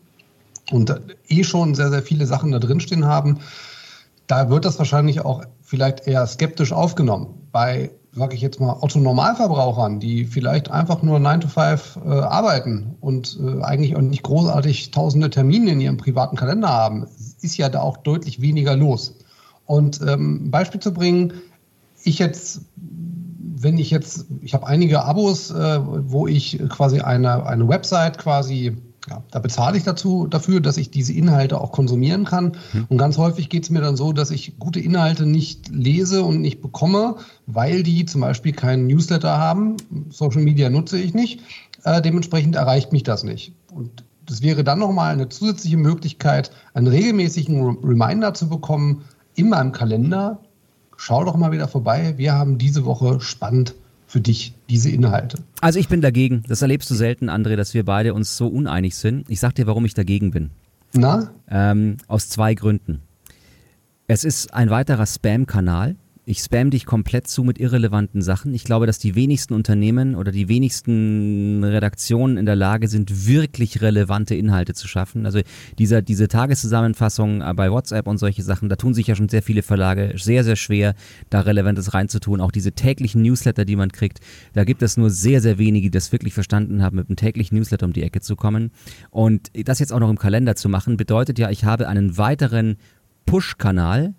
und 0.71 0.95
eh 1.27 1.43
schon 1.43 1.73
sehr, 1.73 1.89
sehr 1.89 2.03
viele 2.03 2.27
Sachen 2.27 2.51
da 2.51 2.59
drinstehen 2.59 3.05
haben, 3.05 3.39
da 4.27 4.49
wird 4.49 4.65
das 4.65 4.77
wahrscheinlich 4.77 5.21
auch 5.21 5.43
vielleicht 5.73 6.05
eher 6.05 6.27
skeptisch 6.27 6.71
aufgenommen. 6.71 7.47
Bei, 7.51 7.89
sage 8.11 8.35
ich 8.35 8.41
jetzt 8.41 8.59
mal, 8.59 8.77
Otto-Normalverbrauchern, 8.79 9.99
die 9.99 10.25
vielleicht 10.25 10.69
einfach 10.69 11.01
nur 11.01 11.19
9 11.19 11.41
to 11.41 11.47
5 11.47 11.97
äh, 12.05 12.09
arbeiten 12.09 12.95
und 13.01 13.39
äh, 13.43 13.63
eigentlich 13.63 13.95
auch 13.95 14.01
nicht 14.01 14.21
großartig 14.21 14.91
tausende 14.91 15.31
Termine 15.31 15.71
in 15.71 15.81
ihrem 15.81 15.97
privaten 15.97 16.35
Kalender 16.35 16.69
haben, 16.69 17.07
ist 17.41 17.57
ja 17.57 17.69
da 17.69 17.81
auch 17.81 17.97
deutlich 17.97 18.39
weniger 18.39 18.75
los. 18.75 19.15
Und 19.65 19.99
ähm, 20.01 20.45
ein 20.45 20.51
Beispiel 20.51 20.79
zu 20.79 20.93
bringen, 20.93 21.33
ich 22.03 22.19
jetzt, 22.19 22.61
wenn 22.75 23.79
ich 23.79 23.89
jetzt, 23.89 24.27
ich 24.41 24.53
habe 24.53 24.67
einige 24.67 25.03
Abos, 25.03 25.49
äh, 25.49 25.79
wo 25.81 26.27
ich 26.27 26.61
quasi 26.69 26.99
eine, 26.99 27.47
eine 27.47 27.67
Website 27.67 28.19
quasi 28.19 28.77
ja, 29.09 29.21
da 29.31 29.39
bezahle 29.39 29.77
ich 29.77 29.83
dazu 29.83 30.27
dafür, 30.27 30.61
dass 30.61 30.77
ich 30.77 30.89
diese 30.89 31.13
Inhalte 31.13 31.59
auch 31.59 31.71
konsumieren 31.71 32.23
kann. 32.23 32.53
Mhm. 32.71 32.85
Und 32.87 32.97
ganz 32.97 33.17
häufig 33.17 33.49
geht 33.49 33.63
es 33.63 33.69
mir 33.69 33.81
dann 33.81 33.97
so, 33.97 34.13
dass 34.13 34.31
ich 34.31 34.57
gute 34.59 34.79
Inhalte 34.79 35.25
nicht 35.25 35.69
lese 35.69 36.23
und 36.23 36.39
nicht 36.39 36.61
bekomme, 36.61 37.17
weil 37.45 37.83
die 37.83 38.05
zum 38.05 38.21
Beispiel 38.21 38.53
keinen 38.53 38.87
Newsletter 38.87 39.37
haben. 39.37 39.75
Social 40.09 40.41
Media 40.41 40.69
nutze 40.69 40.97
ich 40.97 41.13
nicht. 41.13 41.41
Äh, 41.83 42.01
dementsprechend 42.01 42.55
erreicht 42.55 42.93
mich 42.93 43.03
das 43.03 43.23
nicht. 43.23 43.53
Und 43.73 44.05
das 44.25 44.41
wäre 44.41 44.63
dann 44.63 44.79
nochmal 44.79 45.11
eine 45.11 45.27
zusätzliche 45.27 45.77
Möglichkeit, 45.77 46.51
einen 46.73 46.87
regelmäßigen 46.87 47.79
Reminder 47.83 48.33
zu 48.33 48.47
bekommen 48.47 49.03
in 49.35 49.49
meinem 49.49 49.73
Kalender. 49.73 50.39
Schau 50.95 51.25
doch 51.25 51.35
mal 51.35 51.51
wieder 51.51 51.67
vorbei. 51.67 52.13
Wir 52.15 52.33
haben 52.33 52.57
diese 52.57 52.85
Woche 52.85 53.19
spannend 53.19 53.75
für 54.13 54.21
dich 54.21 54.53
diese 54.69 54.91
Inhalte? 54.91 55.39
Also 55.59 55.79
ich 55.79 55.87
bin 55.87 55.99
dagegen. 55.99 56.43
Das 56.47 56.61
erlebst 56.61 56.87
du 56.91 56.93
selten, 56.93 57.31
André, 57.31 57.55
dass 57.55 57.73
wir 57.73 57.83
beide 57.83 58.13
uns 58.13 58.37
so 58.37 58.47
uneinig 58.47 58.95
sind. 58.95 59.27
Ich 59.27 59.39
sag 59.39 59.55
dir, 59.55 59.65
warum 59.65 59.85
ich 59.85 59.95
dagegen 59.95 60.29
bin. 60.29 60.51
Na? 60.93 61.31
Ähm, 61.49 61.97
aus 62.07 62.29
zwei 62.29 62.53
Gründen. 62.53 63.01
Es 64.05 64.23
ist 64.23 64.53
ein 64.53 64.69
weiterer 64.69 65.07
Spam-Kanal 65.07 65.95
ich 66.25 66.39
spam 66.39 66.69
dich 66.69 66.85
komplett 66.85 67.27
zu 67.27 67.43
mit 67.43 67.59
irrelevanten 67.59 68.21
Sachen. 68.21 68.53
Ich 68.53 68.63
glaube, 68.63 68.87
dass 68.87 68.97
die 68.97 69.13
wenigsten 69.13 69.53
Unternehmen 69.53 70.15
oder 70.15 70.31
die 70.31 70.47
wenigsten 70.47 71.61
Redaktionen 71.63 72.37
in 72.37 72.45
der 72.45 72.55
Lage 72.55 72.87
sind, 72.87 73.27
wirklich 73.27 73.81
relevante 73.81 74.33
Inhalte 74.33 74.73
zu 74.73 74.87
schaffen. 74.87 75.25
Also 75.25 75.41
dieser, 75.77 76.01
diese 76.01 76.29
Tageszusammenfassung 76.29 77.41
äh, 77.41 77.53
bei 77.53 77.69
WhatsApp 77.69 78.07
und 78.07 78.19
solche 78.19 78.41
Sachen, 78.41 78.69
da 78.69 78.77
tun 78.77 78.93
sich 78.93 79.07
ja 79.07 79.15
schon 79.15 79.27
sehr 79.27 79.43
viele 79.43 79.63
Verlage 79.63 80.13
sehr, 80.15 80.45
sehr 80.45 80.55
schwer, 80.55 80.95
da 81.29 81.41
Relevantes 81.41 81.93
reinzutun. 81.93 82.39
Auch 82.39 82.51
diese 82.51 82.71
täglichen 82.71 83.21
Newsletter, 83.21 83.65
die 83.65 83.75
man 83.75 83.91
kriegt, 83.91 84.19
da 84.53 84.63
gibt 84.63 84.81
es 84.81 84.95
nur 84.95 85.09
sehr, 85.09 85.41
sehr 85.41 85.57
wenige, 85.57 85.87
die 85.87 85.91
das 85.91 86.13
wirklich 86.13 86.33
verstanden 86.33 86.81
haben, 86.81 86.95
mit 86.95 87.09
einem 87.09 87.17
täglichen 87.17 87.57
Newsletter 87.57 87.85
um 87.85 87.91
die 87.91 88.03
Ecke 88.03 88.21
zu 88.21 88.37
kommen. 88.37 88.71
Und 89.11 89.51
das 89.65 89.79
jetzt 89.79 89.91
auch 89.91 89.99
noch 89.99 90.09
im 90.09 90.17
Kalender 90.17 90.55
zu 90.55 90.69
machen, 90.69 90.95
bedeutet 90.95 91.37
ja, 91.37 91.49
ich 91.49 91.65
habe 91.65 91.89
einen 91.89 92.17
weiteren 92.17 92.77
Push-Kanal, 93.25 94.13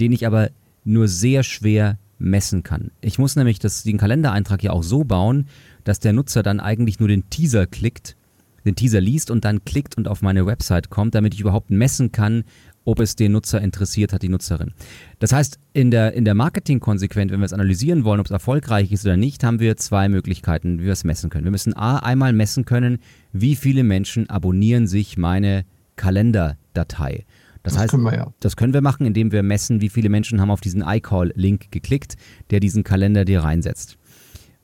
den 0.00 0.12
ich 0.12 0.26
aber 0.26 0.48
nur 0.84 1.08
sehr 1.08 1.42
schwer 1.42 1.98
messen 2.18 2.62
kann. 2.62 2.90
Ich 3.00 3.18
muss 3.18 3.36
nämlich 3.36 3.58
das, 3.58 3.82
den 3.82 3.98
Kalendereintrag 3.98 4.62
ja 4.62 4.70
auch 4.70 4.82
so 4.82 5.04
bauen, 5.04 5.46
dass 5.84 6.00
der 6.00 6.12
Nutzer 6.12 6.42
dann 6.42 6.60
eigentlich 6.60 6.98
nur 7.00 7.08
den 7.08 7.28
Teaser 7.28 7.66
klickt, 7.66 8.16
den 8.64 8.76
Teaser 8.76 9.00
liest 9.00 9.30
und 9.30 9.44
dann 9.44 9.64
klickt 9.64 9.96
und 9.96 10.08
auf 10.08 10.22
meine 10.22 10.46
Website 10.46 10.90
kommt, 10.90 11.14
damit 11.14 11.34
ich 11.34 11.40
überhaupt 11.40 11.70
messen 11.70 12.12
kann, 12.12 12.44
ob 12.84 13.00
es 13.00 13.16
den 13.16 13.32
Nutzer 13.32 13.60
interessiert 13.60 14.12
hat, 14.12 14.22
die 14.22 14.28
Nutzerin. 14.28 14.72
Das 15.18 15.32
heißt, 15.32 15.58
in 15.72 15.90
der, 15.90 16.12
in 16.12 16.24
der 16.24 16.34
Marketingkonsequenz, 16.34 17.32
wenn 17.32 17.40
wir 17.40 17.46
es 17.46 17.52
analysieren 17.52 18.04
wollen, 18.04 18.20
ob 18.20 18.26
es 18.26 18.32
erfolgreich 18.32 18.92
ist 18.92 19.04
oder 19.04 19.16
nicht, 19.16 19.42
haben 19.42 19.60
wir 19.60 19.76
zwei 19.76 20.08
Möglichkeiten, 20.08 20.80
wie 20.80 20.84
wir 20.84 20.92
es 20.92 21.04
messen 21.04 21.30
können. 21.30 21.44
Wir 21.44 21.50
müssen 21.50 21.74
A, 21.74 21.98
einmal 21.98 22.32
messen 22.32 22.64
können, 22.64 22.98
wie 23.32 23.56
viele 23.56 23.84
Menschen 23.84 24.28
abonnieren 24.28 24.86
sich 24.86 25.16
meine 25.16 25.64
Kalenderdatei. 25.96 27.24
Das, 27.64 27.72
das 27.72 27.82
heißt, 27.82 27.90
können 27.90 28.04
wir 28.04 28.14
ja. 28.14 28.32
das 28.40 28.56
können 28.56 28.74
wir 28.74 28.82
machen, 28.82 29.06
indem 29.06 29.32
wir 29.32 29.42
messen, 29.42 29.80
wie 29.80 29.88
viele 29.88 30.10
Menschen 30.10 30.40
haben 30.40 30.50
auf 30.50 30.60
diesen 30.60 30.82
iCall-Link 30.82 31.72
geklickt, 31.72 32.14
der 32.50 32.60
diesen 32.60 32.84
Kalender 32.84 33.24
dir 33.24 33.40
reinsetzt. 33.40 33.98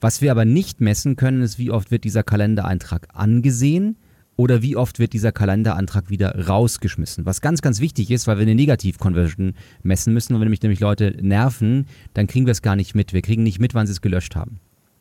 Was 0.00 0.20
wir 0.22 0.30
aber 0.30 0.44
nicht 0.44 0.80
messen 0.80 1.16
können, 1.16 1.42
ist, 1.42 1.58
wie 1.58 1.70
oft 1.70 1.90
wird 1.90 2.04
dieser 2.04 2.22
Kalendereintrag 2.22 3.08
angesehen 3.12 3.96
oder 4.36 4.62
wie 4.62 4.76
oft 4.76 4.98
wird 4.98 5.14
dieser 5.14 5.32
Kalenderantrag 5.32 6.08
wieder 6.10 6.46
rausgeschmissen. 6.46 7.26
Was 7.26 7.40
ganz, 7.40 7.62
ganz 7.62 7.80
wichtig 7.80 8.10
ist, 8.10 8.26
weil 8.26 8.36
wir 8.36 8.42
eine 8.42 8.54
Negativ-Conversion 8.54 9.54
messen 9.82 10.14
müssen. 10.14 10.34
Und 10.34 10.40
wenn 10.40 10.46
nämlich, 10.46 10.62
nämlich 10.62 10.80
Leute 10.80 11.16
nerven, 11.20 11.86
dann 12.14 12.26
kriegen 12.26 12.46
wir 12.46 12.52
es 12.52 12.62
gar 12.62 12.76
nicht 12.76 12.94
mit. 12.94 13.12
Wir 13.12 13.22
kriegen 13.22 13.42
nicht 13.42 13.60
mit, 13.60 13.74
wann 13.74 13.86
sie 13.86 13.92
es 13.92 14.00
gelöscht 14.00 14.36
haben. 14.36 14.60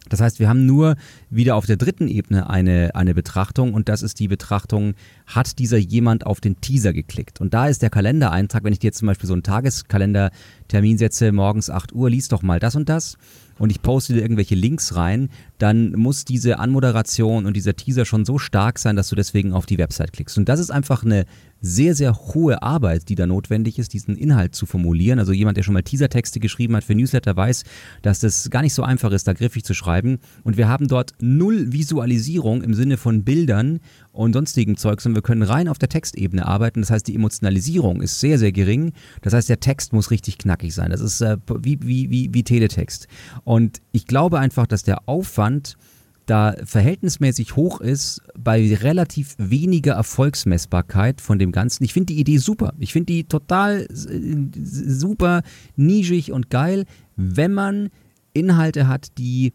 Das 0.09 0.21
heißt, 0.21 0.39
wir 0.39 0.49
haben 0.49 0.65
nur 0.65 0.95
wieder 1.29 1.55
auf 1.55 1.65
der 1.65 1.77
dritten 1.77 2.07
Ebene 2.07 2.49
eine, 2.49 2.95
eine 2.95 3.13
Betrachtung 3.13 3.73
und 3.73 3.89
das 3.89 4.01
ist 4.01 4.19
die 4.19 4.27
Betrachtung, 4.27 4.95
hat 5.29 5.59
dieser 5.59 5.77
jemand 5.77 6.25
auf 6.25 6.41
den 6.41 6.59
Teaser 6.59 6.91
geklickt? 6.91 7.39
Und 7.39 7.53
da 7.53 7.67
ist 7.67 7.81
der 7.81 7.89
Kalendereintrag, 7.89 8.63
wenn 8.63 8.73
ich 8.73 8.79
dir 8.79 8.87
jetzt 8.87 8.97
zum 8.97 9.07
Beispiel 9.07 9.27
so 9.27 9.33
einen 9.33 9.43
Tageskalendertermin 9.43 10.97
setze, 10.97 11.31
morgens 11.31 11.69
8 11.69 11.93
Uhr, 11.93 12.09
lies 12.09 12.27
doch 12.27 12.41
mal 12.41 12.59
das 12.59 12.75
und 12.75 12.89
das 12.89 13.17
und 13.59 13.71
ich 13.71 13.81
poste 13.81 14.13
dir 14.13 14.21
irgendwelche 14.21 14.55
Links 14.55 14.95
rein, 14.95 15.29
dann 15.59 15.91
muss 15.91 16.25
diese 16.25 16.59
Anmoderation 16.59 17.45
und 17.45 17.55
dieser 17.55 17.75
Teaser 17.75 18.05
schon 18.05 18.25
so 18.25 18.39
stark 18.39 18.79
sein, 18.79 18.95
dass 18.95 19.09
du 19.09 19.15
deswegen 19.15 19.53
auf 19.53 19.65
die 19.65 19.77
Website 19.77 20.13
klickst. 20.13 20.37
Und 20.37 20.49
das 20.49 20.59
ist 20.59 20.71
einfach 20.71 21.03
eine 21.03 21.25
sehr, 21.61 21.93
sehr 21.93 22.15
hohe 22.15 22.63
Arbeit, 22.63 23.09
die 23.09 23.15
da 23.15 23.27
notwendig 23.27 23.77
ist, 23.77 23.93
diesen 23.93 24.15
Inhalt 24.15 24.55
zu 24.55 24.65
formulieren. 24.65 25.19
Also 25.19 25.33
jemand, 25.33 25.57
der 25.57 25.63
schon 25.63 25.73
mal 25.73 25.83
Teasertexte 25.83 26.39
geschrieben 26.39 26.75
hat 26.77 26.85
für 26.85 26.95
Newsletter, 26.95 27.35
weiß, 27.35 27.65
dass 28.01 28.21
das 28.21 28.49
gar 28.49 28.61
nicht 28.61 28.73
so 28.73 28.83
einfach 28.83 29.11
ist, 29.11 29.27
da 29.27 29.33
griffig 29.33 29.65
zu 29.65 29.73
schreiben. 29.73 30.19
Und 30.43 30.55
wir 30.55 30.69
haben 30.69 30.87
dort 30.87 31.13
null 31.19 31.73
Visualisierung 31.73 32.63
im 32.63 32.73
Sinne 32.73 32.95
von 32.95 33.25
Bildern 33.25 33.81
und 34.19 34.33
sonstigem 34.33 34.75
Zeug, 34.75 34.99
sondern 34.99 35.15
wir 35.15 35.21
können 35.21 35.43
rein 35.43 35.69
auf 35.69 35.77
der 35.77 35.87
Textebene 35.87 36.45
arbeiten. 36.45 36.81
Das 36.81 36.91
heißt, 36.91 37.07
die 37.07 37.15
Emotionalisierung 37.15 38.01
ist 38.01 38.19
sehr, 38.19 38.37
sehr 38.37 38.51
gering. 38.51 38.91
Das 39.21 39.33
heißt, 39.33 39.47
der 39.47 39.61
Text 39.61 39.93
muss 39.93 40.11
richtig 40.11 40.37
knackig 40.37 40.75
sein. 40.75 40.91
Das 40.91 40.99
ist 40.99 41.21
äh, 41.21 41.37
wie, 41.61 41.79
wie, 41.81 42.09
wie, 42.09 42.29
wie 42.33 42.43
Teletext. 42.43 43.07
Und 43.45 43.81
ich 43.93 44.07
glaube 44.07 44.37
einfach, 44.37 44.67
dass 44.67 44.83
der 44.83 45.07
Aufwand, 45.07 45.77
da 46.25 46.53
verhältnismäßig 46.63 47.55
hoch 47.55 47.81
ist 47.81 48.21
bei 48.37 48.75
relativ 48.75 49.35
weniger 49.39 49.93
Erfolgsmessbarkeit 49.93 51.21
von 51.21 51.39
dem 51.39 51.51
Ganzen. 51.51 51.85
Ich 51.85 51.93
finde 51.93 52.13
die 52.13 52.19
Idee 52.19 52.37
super. 52.37 52.73
Ich 52.77 52.93
finde 52.93 53.13
die 53.13 53.23
total 53.23 53.87
super 53.89 55.41
nischig 55.75 56.31
und 56.31 56.49
geil, 56.51 56.85
wenn 57.15 57.53
man 57.53 57.89
Inhalte 58.33 58.87
hat, 58.87 59.17
die 59.17 59.53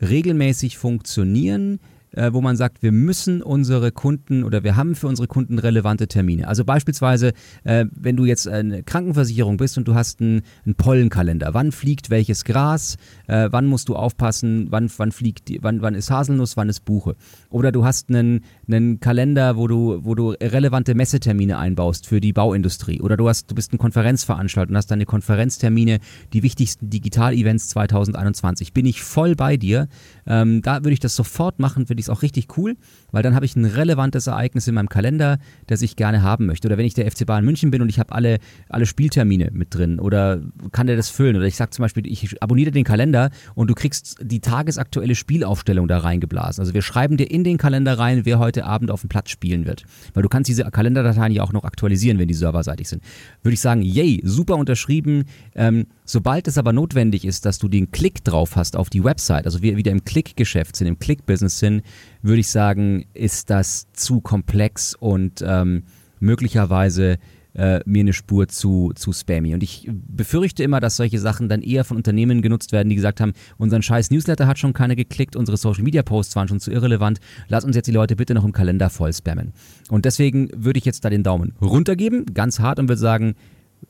regelmäßig 0.00 0.78
funktionieren, 0.78 1.80
äh, 2.16 2.32
wo 2.32 2.40
man 2.40 2.56
sagt, 2.56 2.82
wir 2.82 2.92
müssen 2.92 3.42
unsere 3.42 3.92
Kunden 3.92 4.44
oder 4.44 4.64
wir 4.64 4.76
haben 4.76 4.94
für 4.94 5.08
unsere 5.08 5.28
Kunden 5.28 5.58
relevante 5.58 6.08
Termine. 6.08 6.48
Also 6.48 6.64
beispielsweise, 6.64 7.32
äh, 7.64 7.86
wenn 7.94 8.16
du 8.16 8.24
jetzt 8.24 8.48
eine 8.48 8.82
Krankenversicherung 8.82 9.56
bist 9.56 9.78
und 9.78 9.88
du 9.88 9.94
hast 9.94 10.20
einen, 10.20 10.42
einen 10.64 10.74
Pollenkalender, 10.74 11.54
wann 11.54 11.72
fliegt 11.72 12.10
welches 12.10 12.44
Gras, 12.44 12.96
äh, 13.26 13.48
wann 13.50 13.66
musst 13.66 13.88
du 13.88 13.96
aufpassen, 13.96 14.68
wann, 14.70 14.90
wann 14.96 15.12
fliegt, 15.12 15.50
wann, 15.60 15.82
wann 15.82 15.94
ist 15.94 16.10
Haselnuss, 16.10 16.56
wann 16.56 16.68
ist 16.68 16.84
Buche. 16.84 17.16
Oder 17.50 17.72
du 17.72 17.84
hast 17.84 18.08
einen, 18.08 18.44
einen 18.68 19.00
Kalender, 19.00 19.56
wo 19.56 19.66
du, 19.66 20.00
wo 20.04 20.14
du 20.14 20.30
relevante 20.30 20.94
Messetermine 20.94 21.58
einbaust 21.58 22.06
für 22.06 22.20
die 22.20 22.32
Bauindustrie. 22.32 23.00
Oder 23.00 23.16
du 23.16 23.28
hast, 23.28 23.50
du 23.50 23.54
bist 23.54 23.72
ein 23.72 23.78
Konferenzveranstalter 23.78 24.70
und 24.70 24.76
hast 24.76 24.90
deine 24.90 25.06
Konferenztermine, 25.06 25.98
die 26.32 26.42
wichtigsten 26.42 26.90
Digital-Events 26.90 27.68
2021. 27.68 28.72
Bin 28.72 28.86
ich 28.86 29.02
voll 29.02 29.34
bei 29.34 29.56
dir. 29.56 29.88
Ähm, 30.26 30.62
da 30.62 30.76
würde 30.76 30.92
ich 30.92 31.00
das 31.00 31.16
sofort 31.16 31.58
machen, 31.58 31.86
finde 31.86 32.00
ich 32.00 32.03
es 32.04 32.10
auch 32.10 32.22
richtig 32.22 32.56
cool, 32.56 32.76
weil 33.12 33.22
dann 33.22 33.34
habe 33.34 33.44
ich 33.44 33.56
ein 33.56 33.64
relevantes 33.64 34.26
Ereignis 34.26 34.68
in 34.68 34.74
meinem 34.74 34.88
Kalender, 34.88 35.38
das 35.66 35.82
ich 35.82 35.96
gerne 35.96 36.22
haben 36.22 36.46
möchte. 36.46 36.68
Oder 36.68 36.78
wenn 36.78 36.86
ich 36.86 36.94
der 36.94 37.10
FC 37.10 37.26
Bayern 37.26 37.44
München 37.44 37.70
bin 37.70 37.82
und 37.82 37.88
ich 37.88 37.98
habe 37.98 38.12
alle, 38.12 38.38
alle 38.68 38.86
Spieltermine 38.86 39.50
mit 39.52 39.74
drin 39.74 39.98
oder 39.98 40.40
kann 40.72 40.86
der 40.86 40.96
das 40.96 41.08
füllen? 41.08 41.36
Oder 41.36 41.46
ich 41.46 41.56
sage 41.56 41.70
zum 41.70 41.82
Beispiel, 41.82 42.06
ich 42.06 42.42
abonniere 42.42 42.70
den 42.70 42.84
Kalender 42.84 43.30
und 43.54 43.68
du 43.68 43.74
kriegst 43.74 44.16
die 44.20 44.40
tagesaktuelle 44.40 45.14
Spielaufstellung 45.14 45.88
da 45.88 45.98
reingeblasen. 45.98 46.60
Also 46.60 46.74
wir 46.74 46.82
schreiben 46.82 47.16
dir 47.16 47.30
in 47.30 47.44
den 47.44 47.58
Kalender 47.58 47.98
rein, 47.98 48.24
wer 48.24 48.38
heute 48.38 48.64
Abend 48.64 48.90
auf 48.90 49.00
dem 49.00 49.08
Platz 49.08 49.30
spielen 49.30 49.66
wird. 49.66 49.84
Weil 50.12 50.22
du 50.22 50.28
kannst 50.28 50.48
diese 50.48 50.64
Kalenderdateien 50.64 51.32
ja 51.32 51.42
auch 51.42 51.52
noch 51.52 51.64
aktualisieren, 51.64 52.18
wenn 52.18 52.28
die 52.28 52.34
serverseitig 52.34 52.88
sind. 52.88 53.02
Würde 53.42 53.54
ich 53.54 53.60
sagen, 53.60 53.82
yay, 53.82 54.20
super 54.24 54.56
unterschrieben. 54.56 55.24
Ähm, 55.54 55.86
sobald 56.04 56.48
es 56.48 56.58
aber 56.58 56.72
notwendig 56.72 57.24
ist, 57.24 57.46
dass 57.46 57.58
du 57.58 57.68
den 57.68 57.90
Klick 57.90 58.24
drauf 58.24 58.56
hast 58.56 58.76
auf 58.76 58.90
die 58.90 59.04
Website, 59.04 59.46
also 59.46 59.62
wir 59.62 59.76
wieder 59.76 59.92
im 59.92 60.04
Klickgeschäft 60.04 60.76
sind, 60.76 60.86
im 60.86 60.98
Klick-Business 60.98 61.58
sind, 61.58 61.82
würde 62.22 62.40
ich 62.40 62.48
sagen, 62.48 63.06
ist 63.14 63.50
das 63.50 63.86
zu 63.92 64.20
komplex 64.20 64.94
und 64.94 65.44
ähm, 65.46 65.84
möglicherweise 66.20 67.18
äh, 67.54 67.80
mir 67.86 68.00
eine 68.00 68.12
Spur 68.12 68.48
zu, 68.48 68.92
zu 68.94 69.12
spammy. 69.12 69.54
Und 69.54 69.62
ich 69.62 69.88
befürchte 69.88 70.62
immer, 70.62 70.80
dass 70.80 70.96
solche 70.96 71.18
Sachen 71.18 71.48
dann 71.48 71.62
eher 71.62 71.84
von 71.84 71.96
Unternehmen 71.96 72.42
genutzt 72.42 72.72
werden, 72.72 72.88
die 72.88 72.96
gesagt 72.96 73.20
haben, 73.20 73.32
unseren 73.58 73.82
scheiß 73.82 74.10
Newsletter 74.10 74.46
hat 74.46 74.58
schon 74.58 74.72
keiner 74.72 74.96
geklickt, 74.96 75.36
unsere 75.36 75.56
Social 75.56 75.84
Media 75.84 76.02
Posts 76.02 76.36
waren 76.36 76.48
schon 76.48 76.60
zu 76.60 76.72
irrelevant, 76.72 77.20
lass 77.48 77.64
uns 77.64 77.76
jetzt 77.76 77.86
die 77.86 77.92
Leute 77.92 78.16
bitte 78.16 78.34
noch 78.34 78.44
im 78.44 78.52
Kalender 78.52 78.90
voll 78.90 79.12
spammen. 79.12 79.52
Und 79.88 80.04
deswegen 80.04 80.50
würde 80.54 80.78
ich 80.78 80.84
jetzt 80.84 81.04
da 81.04 81.10
den 81.10 81.22
Daumen 81.22 81.54
runtergeben, 81.60 82.26
ganz 82.34 82.58
hart 82.58 82.78
und 82.78 82.88
würde 82.88 83.00
sagen, 83.00 83.34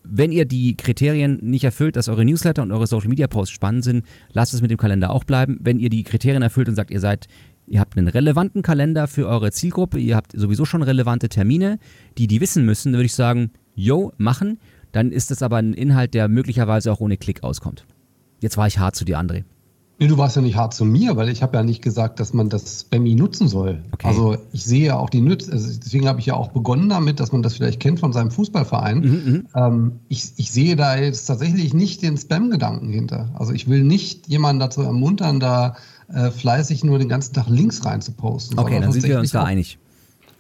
wenn 0.02 0.32
ihr 0.32 0.44
die 0.44 0.76
Kriterien 0.76 1.38
nicht 1.40 1.64
erfüllt, 1.64 1.96
dass 1.96 2.08
eure 2.08 2.24
Newsletter 2.24 2.62
und 2.62 2.72
eure 2.72 2.86
Social 2.86 3.08
Media 3.08 3.28
Posts 3.28 3.54
spannend 3.54 3.84
sind, 3.84 4.04
lasst 4.32 4.52
es 4.52 4.60
mit 4.60 4.70
dem 4.70 4.76
Kalender 4.76 5.10
auch 5.10 5.24
bleiben. 5.24 5.58
Wenn 5.60 5.78
ihr 5.78 5.88
die 5.88 6.02
Kriterien 6.02 6.42
erfüllt 6.42 6.68
und 6.68 6.74
sagt, 6.74 6.90
ihr 6.90 7.00
seid 7.00 7.28
Ihr 7.66 7.80
habt 7.80 7.96
einen 7.96 8.08
relevanten 8.08 8.62
Kalender 8.62 9.06
für 9.06 9.26
eure 9.26 9.50
Zielgruppe, 9.50 9.98
ihr 9.98 10.16
habt 10.16 10.32
sowieso 10.32 10.64
schon 10.64 10.82
relevante 10.82 11.28
Termine, 11.28 11.78
die 12.18 12.26
die 12.26 12.40
wissen 12.40 12.64
müssen, 12.64 12.92
dann 12.92 12.98
würde 12.98 13.06
ich 13.06 13.14
sagen, 13.14 13.50
yo, 13.74 14.12
machen. 14.18 14.58
Dann 14.92 15.10
ist 15.10 15.30
das 15.30 15.42
aber 15.42 15.56
ein 15.56 15.74
Inhalt, 15.74 16.14
der 16.14 16.28
möglicherweise 16.28 16.92
auch 16.92 17.00
ohne 17.00 17.16
Klick 17.16 17.42
auskommt. 17.42 17.84
Jetzt 18.40 18.56
war 18.56 18.66
ich 18.66 18.78
hart 18.78 18.94
zu 18.94 19.04
dir, 19.04 19.18
André. 19.18 19.44
Nee, 19.98 20.08
du 20.08 20.18
warst 20.18 20.34
ja 20.34 20.42
nicht 20.42 20.56
hart 20.56 20.74
zu 20.74 20.84
mir, 20.84 21.14
weil 21.16 21.28
ich 21.28 21.42
habe 21.42 21.56
ja 21.56 21.62
nicht 21.62 21.80
gesagt, 21.80 22.18
dass 22.18 22.34
man 22.34 22.48
das 22.48 22.80
Spammy 22.80 23.14
nutzen 23.14 23.46
soll. 23.46 23.80
Okay. 23.92 24.08
Also 24.08 24.36
ich 24.52 24.64
sehe 24.64 24.86
ja 24.86 24.98
auch 24.98 25.08
die 25.08 25.20
Nütze, 25.20 25.52
also 25.52 25.68
deswegen 25.78 26.08
habe 26.08 26.18
ich 26.18 26.26
ja 26.26 26.34
auch 26.34 26.48
begonnen 26.48 26.88
damit, 26.88 27.20
dass 27.20 27.30
man 27.30 27.42
das 27.42 27.54
vielleicht 27.54 27.78
kennt 27.78 28.00
von 28.00 28.12
seinem 28.12 28.32
Fußballverein. 28.32 28.98
Mhm, 28.98 29.32
mhm, 29.32 29.46
ähm, 29.54 29.92
ich, 30.08 30.32
ich 30.36 30.50
sehe 30.50 30.74
da 30.74 30.96
jetzt 30.96 31.26
tatsächlich 31.26 31.74
nicht 31.74 32.02
den 32.02 32.16
Spam-Gedanken 32.16 32.90
hinter. 32.90 33.30
Also 33.34 33.52
ich 33.52 33.68
will 33.68 33.84
nicht 33.84 34.26
jemanden 34.26 34.58
dazu 34.58 34.82
ermuntern, 34.82 35.38
da 35.38 35.76
äh, 36.12 36.30
fleißig 36.30 36.84
nur 36.84 36.98
den 36.98 37.08
ganzen 37.08 37.34
Tag 37.34 37.48
Links 37.48 37.84
rein 37.84 38.00
zu 38.00 38.12
posten. 38.12 38.58
Okay, 38.58 38.80
dann 38.80 38.92
sind 38.92 39.04
wir 39.04 39.18
uns 39.18 39.30
da 39.30 39.44
einig. 39.44 39.78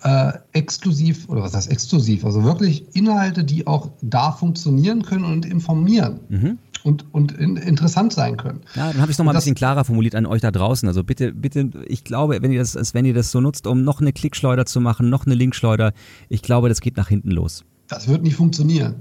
Äh, 0.02 0.32
exklusiv, 0.52 1.28
oder 1.30 1.42
was 1.42 1.54
heißt 1.54 1.70
exklusiv? 1.70 2.26
Also 2.26 2.44
wirklich 2.44 2.84
Inhalte, 2.94 3.42
die 3.42 3.66
auch 3.66 3.90
da 4.02 4.32
funktionieren 4.32 5.02
können 5.02 5.24
und 5.24 5.46
informieren. 5.46 6.20
Mhm. 6.28 6.58
Und, 6.82 7.06
und 7.14 7.32
in, 7.32 7.56
interessant 7.56 8.12
sein 8.12 8.36
können. 8.36 8.60
Ja, 8.74 8.88
dann 8.88 9.00
habe 9.00 9.10
ich 9.10 9.14
es 9.14 9.18
nochmal 9.18 9.34
ein 9.34 9.38
bisschen 9.38 9.54
klarer 9.54 9.86
formuliert 9.86 10.14
an 10.14 10.26
euch 10.26 10.42
da 10.42 10.50
draußen. 10.50 10.86
Also 10.86 11.02
bitte, 11.02 11.32
bitte, 11.32 11.70
ich 11.86 12.04
glaube, 12.04 12.42
wenn 12.42 12.52
ihr 12.52 12.58
das, 12.58 12.92
wenn 12.92 13.06
ihr 13.06 13.14
das 13.14 13.30
so 13.30 13.40
nutzt, 13.40 13.66
um 13.66 13.84
noch 13.84 14.02
eine 14.02 14.12
Klickschleuder 14.12 14.66
zu 14.66 14.82
machen, 14.82 15.08
noch 15.08 15.24
eine 15.24 15.34
Linkschleuder, 15.34 15.94
ich 16.28 16.42
glaube, 16.42 16.68
das 16.68 16.82
geht 16.82 16.98
nach 16.98 17.08
hinten 17.08 17.30
los. 17.30 17.64
Das 17.88 18.06
wird 18.06 18.22
nicht 18.22 18.36
funktionieren. 18.36 18.96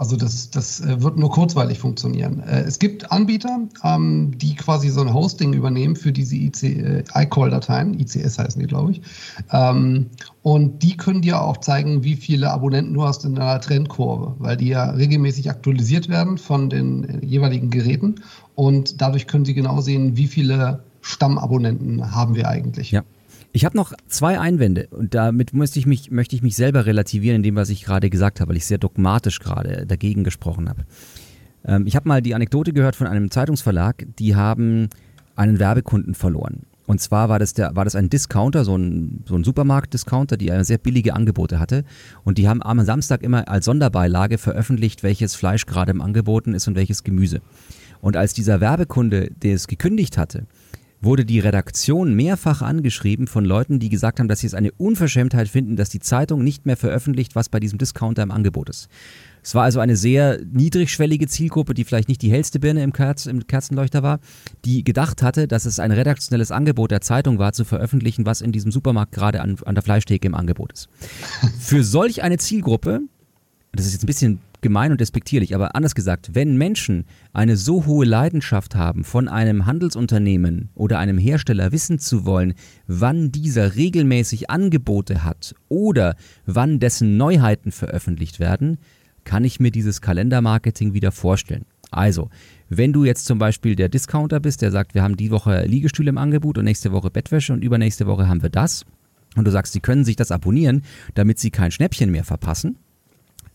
Also 0.00 0.16
das, 0.16 0.48
das 0.48 0.80
äh, 0.80 1.02
wird 1.02 1.18
nur 1.18 1.30
kurzweilig 1.30 1.78
funktionieren. 1.78 2.40
Äh, 2.40 2.62
es 2.62 2.78
gibt 2.78 3.12
Anbieter, 3.12 3.68
ähm, 3.84 4.32
die 4.38 4.54
quasi 4.54 4.88
so 4.88 5.02
ein 5.02 5.12
Hosting 5.12 5.52
übernehmen 5.52 5.94
für 5.94 6.10
diese 6.10 6.36
äh, 6.36 7.04
iCall-Dateien, 7.12 8.00
ICS 8.00 8.38
heißen 8.38 8.62
die, 8.62 8.66
glaube 8.66 8.92
ich. 8.92 9.02
Ähm, 9.52 10.06
und 10.40 10.82
die 10.82 10.96
können 10.96 11.20
dir 11.20 11.42
auch 11.42 11.58
zeigen, 11.58 12.02
wie 12.02 12.16
viele 12.16 12.50
Abonnenten 12.50 12.94
du 12.94 13.04
hast 13.04 13.26
in 13.26 13.36
einer 13.38 13.60
Trendkurve, 13.60 14.36
weil 14.38 14.56
die 14.56 14.68
ja 14.68 14.88
regelmäßig 14.88 15.50
aktualisiert 15.50 16.08
werden 16.08 16.38
von 16.38 16.70
den 16.70 17.20
jeweiligen 17.22 17.68
Geräten. 17.68 18.22
Und 18.54 19.02
dadurch 19.02 19.26
können 19.26 19.44
sie 19.44 19.52
genau 19.52 19.82
sehen, 19.82 20.16
wie 20.16 20.28
viele 20.28 20.82
Stammabonnenten 21.02 22.14
haben 22.14 22.34
wir 22.36 22.48
eigentlich. 22.48 22.90
Ja. 22.90 23.02
Ich 23.52 23.64
habe 23.64 23.76
noch 23.76 23.92
zwei 24.06 24.38
Einwände 24.38 24.86
und 24.90 25.14
damit 25.14 25.52
möchte 25.52 25.78
ich, 25.78 25.86
mich, 25.86 26.10
möchte 26.10 26.36
ich 26.36 26.42
mich 26.42 26.54
selber 26.54 26.86
relativieren 26.86 27.36
in 27.36 27.42
dem, 27.42 27.56
was 27.56 27.68
ich 27.68 27.84
gerade 27.84 28.08
gesagt 28.08 28.40
habe, 28.40 28.50
weil 28.50 28.56
ich 28.56 28.66
sehr 28.66 28.78
dogmatisch 28.78 29.40
gerade 29.40 29.86
dagegen 29.86 30.22
gesprochen 30.22 30.68
habe. 30.68 30.84
Ähm, 31.64 31.86
ich 31.86 31.96
habe 31.96 32.08
mal 32.08 32.22
die 32.22 32.34
Anekdote 32.34 32.72
gehört 32.72 32.94
von 32.94 33.08
einem 33.08 33.30
Zeitungsverlag, 33.30 34.06
die 34.18 34.36
haben 34.36 34.88
einen 35.34 35.58
Werbekunden 35.58 36.14
verloren. 36.14 36.60
Und 36.86 37.00
zwar 37.00 37.28
war 37.28 37.38
das, 37.38 37.54
der, 37.54 37.74
war 37.76 37.84
das 37.84 37.94
ein 37.94 38.10
Discounter, 38.10 38.64
so 38.64 38.76
ein, 38.76 39.22
so 39.26 39.36
ein 39.36 39.44
Supermarkt-Discounter, 39.44 40.36
die 40.36 40.52
sehr 40.62 40.78
billige 40.78 41.14
Angebote 41.14 41.60
hatte. 41.60 41.84
Und 42.24 42.36
die 42.36 42.48
haben 42.48 42.62
am 42.62 42.84
Samstag 42.84 43.22
immer 43.22 43.48
als 43.48 43.64
Sonderbeilage 43.64 44.38
veröffentlicht, 44.38 45.04
welches 45.04 45.36
Fleisch 45.36 45.66
gerade 45.66 45.92
im 45.92 46.00
Angeboten 46.00 46.52
ist 46.52 46.66
und 46.66 46.74
welches 46.74 47.04
Gemüse. 47.04 47.42
Und 48.00 48.16
als 48.16 48.32
dieser 48.34 48.60
Werbekunde 48.60 49.30
das 49.38 49.68
gekündigt 49.68 50.18
hatte, 50.18 50.46
wurde 51.00 51.24
die 51.24 51.40
Redaktion 51.40 52.14
mehrfach 52.14 52.62
angeschrieben 52.62 53.26
von 53.26 53.44
Leuten, 53.44 53.78
die 53.78 53.88
gesagt 53.88 54.20
haben, 54.20 54.28
dass 54.28 54.40
sie 54.40 54.46
es 54.46 54.54
eine 54.54 54.72
Unverschämtheit 54.72 55.48
finden, 55.48 55.76
dass 55.76 55.88
die 55.88 56.00
Zeitung 56.00 56.44
nicht 56.44 56.66
mehr 56.66 56.76
veröffentlicht, 56.76 57.34
was 57.34 57.48
bei 57.48 57.60
diesem 57.60 57.78
Discounter 57.78 58.22
im 58.22 58.30
Angebot 58.30 58.68
ist. 58.68 58.88
Es 59.42 59.54
war 59.54 59.64
also 59.64 59.80
eine 59.80 59.96
sehr 59.96 60.38
niedrigschwellige 60.52 61.26
Zielgruppe, 61.26 61.72
die 61.72 61.84
vielleicht 61.84 62.08
nicht 62.08 62.20
die 62.20 62.30
hellste 62.30 62.60
Birne 62.60 62.82
im, 62.82 62.92
Kerz, 62.92 63.24
im 63.24 63.46
Kerzenleuchter 63.46 64.02
war, 64.02 64.20
die 64.66 64.84
gedacht 64.84 65.22
hatte, 65.22 65.48
dass 65.48 65.64
es 65.64 65.80
ein 65.80 65.92
redaktionelles 65.92 66.50
Angebot 66.50 66.90
der 66.90 67.00
Zeitung 67.00 67.38
war, 67.38 67.54
zu 67.54 67.64
veröffentlichen, 67.64 68.26
was 68.26 68.42
in 68.42 68.52
diesem 68.52 68.70
Supermarkt 68.70 69.12
gerade 69.12 69.40
an, 69.40 69.56
an 69.64 69.74
der 69.74 69.82
Fleischtheke 69.82 70.26
im 70.26 70.34
Angebot 70.34 70.72
ist. 70.72 70.88
Für 71.58 71.82
solch 71.82 72.22
eine 72.22 72.36
Zielgruppe 72.36 73.00
das 73.72 73.86
ist 73.86 73.92
jetzt 73.92 74.04
ein 74.04 74.06
bisschen 74.06 74.40
gemein 74.60 74.92
und 74.92 75.00
despektierlich, 75.00 75.54
aber 75.54 75.74
anders 75.74 75.94
gesagt, 75.94 76.34
wenn 76.34 76.58
Menschen 76.58 77.06
eine 77.32 77.56
so 77.56 77.86
hohe 77.86 78.04
Leidenschaft 78.04 78.74
haben, 78.74 79.04
von 79.04 79.28
einem 79.28 79.66
Handelsunternehmen 79.66 80.70
oder 80.74 80.98
einem 80.98 81.18
Hersteller 81.18 81.72
wissen 81.72 81.98
zu 81.98 82.24
wollen, 82.24 82.54
wann 82.86 83.32
dieser 83.32 83.76
regelmäßig 83.76 84.50
Angebote 84.50 85.24
hat 85.24 85.54
oder 85.68 86.16
wann 86.46 86.78
dessen 86.78 87.16
Neuheiten 87.16 87.72
veröffentlicht 87.72 88.40
werden, 88.40 88.78
kann 89.24 89.44
ich 89.44 89.60
mir 89.60 89.70
dieses 89.70 90.00
Kalendermarketing 90.00 90.92
wieder 90.94 91.12
vorstellen. 91.12 91.64
Also, 91.90 92.30
wenn 92.68 92.92
du 92.92 93.04
jetzt 93.04 93.26
zum 93.26 93.38
Beispiel 93.38 93.76
der 93.76 93.88
Discounter 93.88 94.40
bist, 94.40 94.62
der 94.62 94.70
sagt, 94.70 94.94
wir 94.94 95.02
haben 95.02 95.16
die 95.16 95.30
Woche 95.30 95.64
Liegestühle 95.66 96.10
im 96.10 96.18
Angebot 96.18 96.58
und 96.58 96.64
nächste 96.64 96.92
Woche 96.92 97.10
Bettwäsche 97.10 97.52
und 97.52 97.64
übernächste 97.64 98.06
Woche 98.06 98.28
haben 98.28 98.42
wir 98.42 98.50
das, 98.50 98.84
und 99.36 99.44
du 99.44 99.50
sagst, 99.50 99.72
sie 99.72 99.80
können 99.80 100.04
sich 100.04 100.16
das 100.16 100.32
abonnieren, 100.32 100.82
damit 101.14 101.38
sie 101.38 101.50
kein 101.50 101.70
Schnäppchen 101.70 102.10
mehr 102.10 102.24
verpassen, 102.24 102.76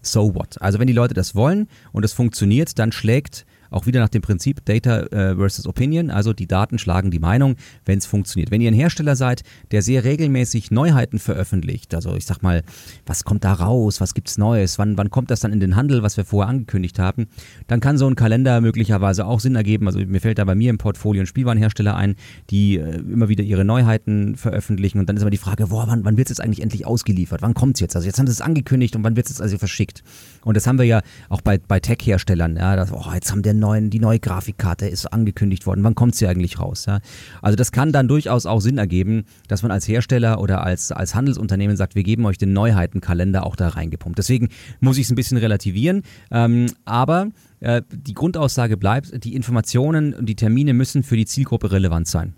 so 0.06 0.36
what? 0.36 0.62
Also 0.62 0.80
wenn 0.80 0.88
die 0.88 0.94
Leute 0.94 1.14
das 1.14 1.36
wollen 1.36 1.68
und 1.92 2.06
es 2.06 2.14
funktioniert, 2.14 2.78
dann 2.80 2.92
schlägt 2.92 3.46
auch 3.70 3.86
wieder 3.86 4.00
nach 4.00 4.10
dem 4.10 4.22
Prinzip 4.22 4.64
Data 4.66 5.02
äh, 5.02 5.36
versus 5.36 5.68
Opinion, 5.68 6.10
also 6.10 6.34
die 6.34 6.48
Daten 6.48 6.78
schlagen 6.78 7.12
die 7.12 7.20
Meinung, 7.20 7.56
wenn 7.86 7.98
es 7.98 8.06
funktioniert. 8.06 8.52
Wenn 8.52 8.62
ihr 8.62 8.72
ein 8.72 8.76
Hersteller 8.76 9.16
seid, 9.16 9.44
der 9.72 9.82
sehr 9.82 10.04
regelmäßig 10.04 10.72
Neuheiten 10.72 11.20
veröffentlicht, 11.20 11.94
also 11.94 12.16
ich 12.16 12.26
sag 12.26 12.42
mal, 12.42 12.64
was 13.06 13.24
kommt 13.24 13.44
da 13.44 13.54
raus, 13.54 14.02
was 14.02 14.14
gibt's 14.14 14.38
Neues, 14.38 14.78
wann, 14.78 14.98
wann 14.98 15.10
kommt 15.10 15.32
das 15.32 15.40
dann 15.40 15.54
in 15.54 15.60
den 15.60 15.76
Handel, 15.76 16.04
was 16.04 16.18
wir 16.18 16.26
vorher 16.26 16.50
angekündigt 16.50 17.00
haben, 17.00 17.28
dann 17.68 17.80
kann 17.80 17.98
so 17.98 18.08
ein 18.08 18.16
Kalender 18.16 18.62
möglicherweise 18.62 19.26
auch 19.26 19.40
Sinn 19.40 19.56
ergeben. 19.56 19.88
Also 19.88 20.00
mir 20.00 20.22
fällt 20.22 20.38
da 20.38 20.46
bei 20.46 20.56
mir 20.56 20.70
im 20.70 20.78
Portfolio 20.78 21.24
ein 21.24 21.28
Spielwarenhersteller 21.28 21.96
ein, 21.96 22.16
die 22.50 22.78
äh, 22.78 22.98
immer 22.98 23.30
wieder 23.30 23.44
ihre 23.44 23.66
Neuheiten 23.66 24.36
veröffentlichen 24.36 25.00
und 25.00 25.10
dann 25.10 25.18
ist 25.18 25.22
immer 25.22 25.32
die 25.32 25.38
Frage, 25.38 25.68
boah, 25.68 25.88
wann, 25.88 26.06
wann 26.06 26.18
wird 26.18 26.30
es 26.30 26.38
jetzt 26.38 26.46
eigentlich 26.46 26.62
endlich 26.62 26.86
ausgeliefert? 26.86 27.42
Wann 27.42 27.54
kommt 27.54 27.78
es 27.78 27.82
jetzt? 27.82 27.96
Also 27.96 28.08
jetzt 28.08 28.20
haben 28.20 28.28
sie 28.28 28.34
es 28.34 28.42
angekündigt 28.42 28.96
und 28.96 29.04
wann 29.04 29.16
wird 29.16 29.26
es 29.26 29.34
jetzt 29.34 29.42
also 29.42 29.58
verschickt? 29.58 30.04
Und 30.44 30.56
das 30.56 30.68
haben 30.68 30.78
wir 30.78 30.86
ja 30.86 31.02
auch 31.30 31.42
bei, 31.42 31.58
bei 31.58 31.80
Tech-Herstellern, 31.80 32.58
ja, 32.58 32.76
das, 32.76 32.92
oh, 32.92 33.12
jetzt 33.14 33.32
haben 33.32 33.42
der 33.42 33.55
neuen, 33.60 33.90
die 33.90 34.00
neue 34.00 34.20
Grafikkarte 34.20 34.88
ist 34.88 35.06
angekündigt 35.12 35.66
worden. 35.66 35.84
Wann 35.84 35.96
kommt 35.96 36.16
sie 36.16 36.28
eigentlich 36.28 36.60
raus? 36.60 36.86
Ja? 36.86 37.00
Also 37.42 37.56
das 37.56 37.72
kann 37.72 37.92
dann 37.92 38.08
durchaus 38.08 38.46
auch 38.46 38.60
Sinn 38.60 38.78
ergeben, 38.78 39.26
dass 39.48 39.64
man 39.64 39.72
als 39.72 39.88
Hersteller 39.88 40.40
oder 40.40 40.64
als, 40.64 40.92
als 40.92 41.16
Handelsunternehmen 41.16 41.78
sagt, 41.78 41.96
wir 41.96 42.04
geben 42.04 42.26
euch 42.26 42.38
den 42.38 42.54
Neuheitenkalender 42.54 43.46
auch 43.46 43.56
da 43.56 43.70
reingepumpt. 43.70 44.18
Deswegen 44.18 44.50
muss 44.80 44.98
ich 44.98 45.06
es 45.06 45.12
ein 45.12 45.16
bisschen 45.16 45.38
relativieren. 45.38 46.04
Ähm, 46.32 46.68
aber 46.86 47.30
äh, 47.60 47.82
die 47.92 48.14
Grundaussage 48.14 48.78
bleibt, 48.78 49.24
die 49.24 49.36
Informationen 49.36 50.14
und 50.14 50.28
die 50.28 50.36
Termine 50.36 50.74
müssen 50.74 51.04
für 51.04 51.18
die 51.18 51.26
Zielgruppe 51.26 51.72
relevant 51.72 52.08
sein. 52.08 52.36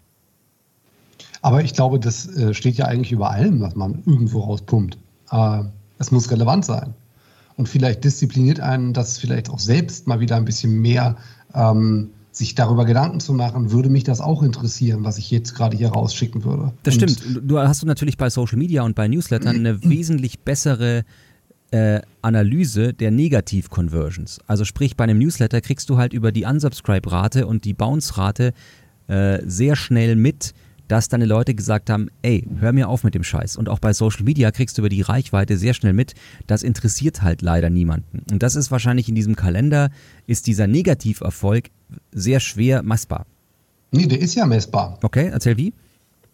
Aber 1.42 1.64
ich 1.64 1.74
glaube, 1.74 2.00
das 2.00 2.28
äh, 2.36 2.54
steht 2.54 2.76
ja 2.76 2.86
eigentlich 2.86 3.12
über 3.12 3.32
allem, 3.32 3.62
was 3.62 3.76
man 3.76 4.04
irgendwo 4.06 4.40
rauspumpt. 4.40 4.98
Äh, 5.32 5.64
es 6.00 6.12
muss 6.12 6.32
relevant 6.32 6.66
sein 6.66 6.94
und 7.58 7.68
vielleicht 7.68 8.04
diszipliniert 8.04 8.60
einen 8.60 8.94
das 8.94 9.18
vielleicht 9.18 9.50
auch 9.50 9.60
selbst 9.60 10.08
mal 10.08 10.20
wieder 10.20 10.38
ein 10.38 10.46
bisschen 10.46 10.80
mehr, 10.80 11.18
ähm, 11.54 12.12
sich 12.32 12.54
darüber 12.54 12.86
Gedanken 12.86 13.20
zu 13.20 13.34
machen, 13.34 13.72
würde 13.72 13.90
mich 13.90 14.04
das 14.04 14.22
auch 14.22 14.44
interessieren, 14.44 15.04
was 15.04 15.18
ich 15.18 15.32
jetzt 15.32 15.56
gerade 15.56 15.76
hier 15.76 15.90
rausschicken 15.90 16.44
würde. 16.44 16.72
Das 16.84 16.96
und 16.96 17.10
stimmt. 17.10 17.42
Du 17.50 17.58
hast 17.58 17.82
du 17.82 17.88
natürlich 17.88 18.16
bei 18.16 18.30
Social 18.30 18.60
Media 18.60 18.84
und 18.84 18.96
bei 18.96 19.08
Newslettern 19.08 19.56
eine 19.56 19.84
wesentlich 19.90 20.40
bessere 20.42 21.04
äh, 21.72 22.00
Analyse 22.22 22.94
der 22.94 23.10
Negativ-Conversions. 23.10 24.40
Also 24.46 24.64
sprich, 24.66 24.96
bei 24.96 25.06
einem 25.06 25.18
Newsletter 25.18 25.60
kriegst 25.62 25.90
du 25.90 25.98
halt 25.98 26.14
über 26.14 26.32
die 26.32 26.46
Unsubscribe-Rate 26.46 27.48
und 27.48 27.66
die 27.66 27.74
Bounce-Rate 27.74 28.54
äh, 29.08 29.40
sehr 29.46 29.76
schnell 29.76 30.16
mit, 30.16 30.54
dass 30.88 31.10
deine 31.10 31.26
Leute 31.26 31.56
gesagt 31.56 31.90
haben, 31.90 32.10
ey, 32.22 32.48
hör 32.60 32.72
mir 32.72 32.90
auf 32.90 33.04
mit 33.04 33.16
dem 33.16 33.24
Scheiß. 33.24 33.58
Und 33.58 33.70
auch 33.70 33.80
bei 33.80 33.94
Social 33.94 34.24
Media 34.24 34.52
kriegst 34.52 34.78
du 34.78 34.82
über 34.82 34.90
die 34.90 35.02
Reichweite 35.02 35.58
sehr 35.58 35.74
schnell 35.74 35.94
mit, 35.94 36.14
das 36.48 36.64
interessiert 36.64 37.22
halt 37.22 37.42
leider 37.42 37.70
niemanden. 37.70 38.24
Und 38.32 38.44
das 38.44 38.56
ist 38.56 38.72
wahrscheinlich 38.72 39.10
in 39.10 39.16
diesem 39.16 39.36
Kalender, 39.36 39.90
ist 40.26 40.48
dieser 40.48 40.68
Negativerfolg 40.68 41.70
sehr 42.12 42.40
schwer 42.40 42.84
messbar. 42.84 43.26
Nee, 43.92 44.08
der 44.08 44.20
ist 44.20 44.36
ja 44.36 44.46
messbar. 44.46 45.00
Okay, 45.02 45.30
erzähl 45.32 45.58
wie? 45.58 45.74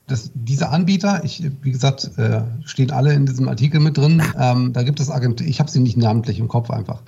Das, 0.07 0.31
diese 0.33 0.69
Anbieter, 0.69 1.23
ich, 1.23 1.43
wie 1.61 1.71
gesagt, 1.71 2.11
äh, 2.17 2.41
stehen 2.65 2.91
alle 2.91 3.13
in 3.13 3.25
diesem 3.25 3.47
Artikel 3.47 3.79
mit 3.79 3.97
drin. 3.97 4.21
Ähm, 4.37 4.73
da 4.73 4.83
gibt 4.83 4.99
es 4.99 5.09
Agenturen, 5.09 5.49
ich 5.49 5.59
habe 5.59 5.69
sie 5.69 5.79
nicht 5.79 5.95
namentlich 5.95 6.39
im 6.39 6.47
Kopf 6.47 6.69
einfach. 6.71 7.03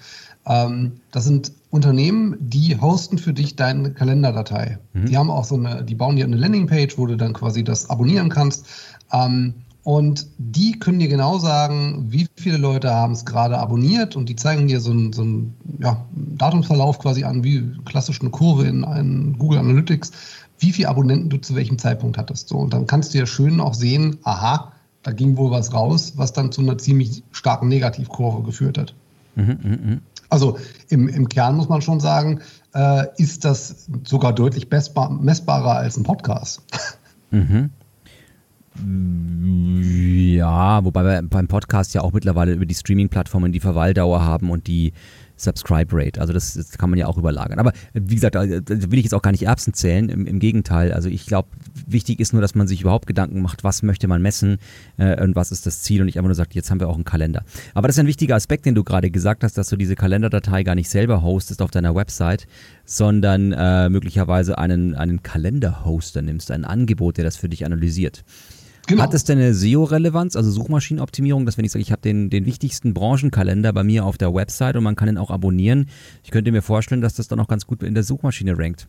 Ähm, 0.48 0.94
das 1.12 1.26
sind 1.26 1.52
Unternehmen, 1.70 2.38
die 2.40 2.80
hosten 2.80 3.18
für 3.18 3.34
dich 3.34 3.56
deine 3.56 3.92
Kalenderdatei. 3.92 4.80
Mhm. 4.94 5.06
Die 5.06 5.18
haben 5.18 5.30
auch 5.30 5.44
so 5.44 5.56
eine, 5.56 5.84
die 5.84 5.96
bauen 5.96 6.16
dir 6.16 6.26
eine 6.26 6.38
Landingpage, 6.38 6.98
wo 6.98 7.06
du 7.06 7.18
dann 7.18 7.34
quasi 7.34 7.64
das 7.64 7.90
abonnieren 7.90 8.30
kannst. 8.30 8.66
Ähm, 9.12 9.56
und 9.84 10.26
die 10.40 10.80
können 10.80 10.98
dir 10.98 11.08
genau 11.08 11.38
sagen, 11.38 12.08
wie 12.10 12.28
viele 12.38 12.58
Leute 12.58 12.92
haben 12.92 13.14
es 13.14 13.24
gerade 13.24 13.60
abonniert 13.60 14.16
und 14.16 14.28
die 14.30 14.36
zeigen 14.36 14.68
dir 14.68 14.80
so 14.80 14.90
einen, 14.90 15.14
so 15.14 15.22
einen 15.22 15.54
ja, 15.80 16.04
Datumsverlauf 16.38 16.98
quasi 16.98 17.24
an, 17.24 17.44
wie 17.44 17.72
klassisch 17.86 18.20
eine 18.20 18.32
Kurve 18.32 18.66
in, 18.66 18.84
in 18.84 19.38
Google 19.38 19.60
Analytics, 19.60 20.12
wie 20.58 20.72
viele 20.72 20.90
Abonnenten 20.90 21.30
du 21.30 21.38
zu 21.38 21.54
welchem 21.54 21.78
Zeitpunkt 21.78 22.18
hattest. 22.18 22.50
So, 22.50 22.58
und 22.58 22.74
dann 22.74 22.88
kannst 22.88 23.14
du 23.14 23.20
ja 23.20 23.28
schön 23.28 23.60
auch 23.60 23.76
sehen, 23.76 24.18
aha, 24.24 24.72
da 25.04 25.12
ging 25.12 25.38
wohl 25.38 25.52
was 25.52 25.72
raus, 25.72 26.14
was 26.16 26.34
dann 26.34 26.52
zu 26.52 26.62
einer 26.62 26.80
ziemlich 26.80 27.22
starken 27.32 27.68
Negativkurve 27.68 28.42
geführt 28.42 28.80
hat. 28.80 28.96
Mhm, 29.36 29.60
mh, 29.62 29.78
mh. 29.78 29.98
Also 30.36 30.58
im, 30.90 31.08
im 31.08 31.30
Kern 31.30 31.56
muss 31.56 31.70
man 31.70 31.82
schon 31.82 32.00
sagen, 32.00 32.42
äh, 32.74 33.06
ist 33.18 33.46
das 33.46 33.88
sogar 34.04 34.34
deutlich 34.34 34.70
messbar, 34.70 35.10
messbarer 35.10 35.78
als 35.78 35.98
ein 35.98 36.04
Podcast. 36.04 36.62
Mhm. 37.32 37.72
Ja, 40.36 40.84
wobei 40.84 41.04
wir 41.06 41.22
beim 41.22 41.48
Podcast 41.48 41.94
ja 41.94 42.02
auch 42.02 42.12
mittlerweile 42.12 42.54
über 42.54 42.66
die 42.66 42.76
Streaming-Plattformen 42.76 43.54
die 43.54 43.62
Verweildauer 43.62 44.24
haben 44.24 44.52
und 44.52 44.68
die 44.68 44.92
Subscribe 45.38 45.90
Rate. 45.92 46.22
Also 46.22 46.34
das, 46.34 46.54
das, 46.54 46.78
kann 46.78 46.90
man 46.90 47.00
ja 47.00 47.08
auch 47.08 47.18
überlagern. 47.18 47.60
Aber 47.60 47.74
wie 47.94 48.16
gesagt, 48.16 48.36
da 48.36 48.44
will 48.44 49.00
ich 49.00 49.06
jetzt 49.06 49.14
auch 49.14 49.22
gar 49.22 49.32
nicht 49.32 49.44
Erbsen 49.44 49.74
zählen. 49.74 50.10
Im, 50.10 50.26
im 50.26 50.40
Gegenteil. 50.40 50.94
Also 50.94 51.10
ich 51.10 51.26
glaube, 51.26 51.50
wichtig 51.88 52.20
ist 52.20 52.34
nur, 52.34 52.42
dass 52.42 52.56
man 52.56 52.68
sich 52.68 52.82
überhaupt 52.82 53.08
Gedanken 53.08 53.42
macht, 53.42 53.64
was 53.64 53.84
möchte 53.84 54.08
man 54.08 54.22
messen 54.22 54.58
äh, 54.98 55.22
und 55.22 55.36
was 55.36 55.52
ist 55.52 55.66
das 55.66 55.82
Ziel 55.82 56.02
und 56.02 56.06
nicht 56.06 56.18
einfach 56.18 56.28
nur 56.28 56.36
sagt, 56.36 56.56
jetzt 56.56 56.72
haben 56.72 56.80
wir 56.80 56.88
auch 56.88 56.96
einen 56.96 57.04
Kalender. 57.04 57.44
Aber 57.74 57.88
das 57.88 57.96
ist 57.96 58.00
ein 58.00 58.08
wichtiger 58.08 58.36
Aspekt, 58.36 58.66
den 58.66 58.76
du 58.76 58.84
gerade 58.84 59.12
gesagt 59.12 59.44
hast, 59.44 59.58
dass 59.58 59.70
du 59.70 59.76
diese 59.76 59.96
Kalenderdatei 59.96 60.64
gar 60.64 60.76
nicht 60.76 60.90
selber 60.90 61.22
hostest 61.22 61.62
auf 61.62 61.72
deiner 61.72 61.96
Website, 61.96 62.48
sondern 62.86 63.52
äh, 63.52 63.90
möglicherweise 63.90 64.58
einen, 64.58 64.96
einen 64.96 65.24
Kalenderhoster 65.24 66.22
nimmst, 66.22 66.52
ein 66.52 66.66
Angebot, 66.66 67.18
der 67.18 67.24
das 67.24 67.38
für 67.38 67.50
dich 67.50 67.66
analysiert. 67.66 68.24
Genau. 68.88 69.02
Hat 69.02 69.14
es 69.14 69.24
denn 69.24 69.40
eine 69.40 69.54
SEO-Relevanz, 69.54 70.36
also 70.36 70.52
Suchmaschinenoptimierung, 70.52 71.46
dass 71.46 71.58
wenn 71.58 71.66
ich 71.66 71.72
sage, 71.72 71.82
ich 71.82 71.92
habe 71.92 72.02
den, 72.02 72.30
den 72.30 72.46
wichtigsten 72.46 72.94
Branchenkalender 72.94 73.74
bei 73.74 73.84
mir 73.84 74.06
auf 74.06 74.18
der 74.18 74.34
Website 74.34 74.76
und 74.76 74.84
man 74.84 74.96
kann 74.96 75.10
ihn 75.10 75.18
auch 75.18 75.32
abonnieren, 75.32 75.90
ich 76.24 76.32
könnte 76.32 76.52
mir 76.52 76.62
vorstellen, 76.62 77.02
dass 77.02 77.16
das 77.16 77.28
dann 77.28 77.40
auch 77.40 77.48
ganz 77.48 77.66
gut 77.66 77.82
in 77.82 77.96
der 77.96 78.04
Suchmaschine 78.04 78.58
rankt. 78.58 78.88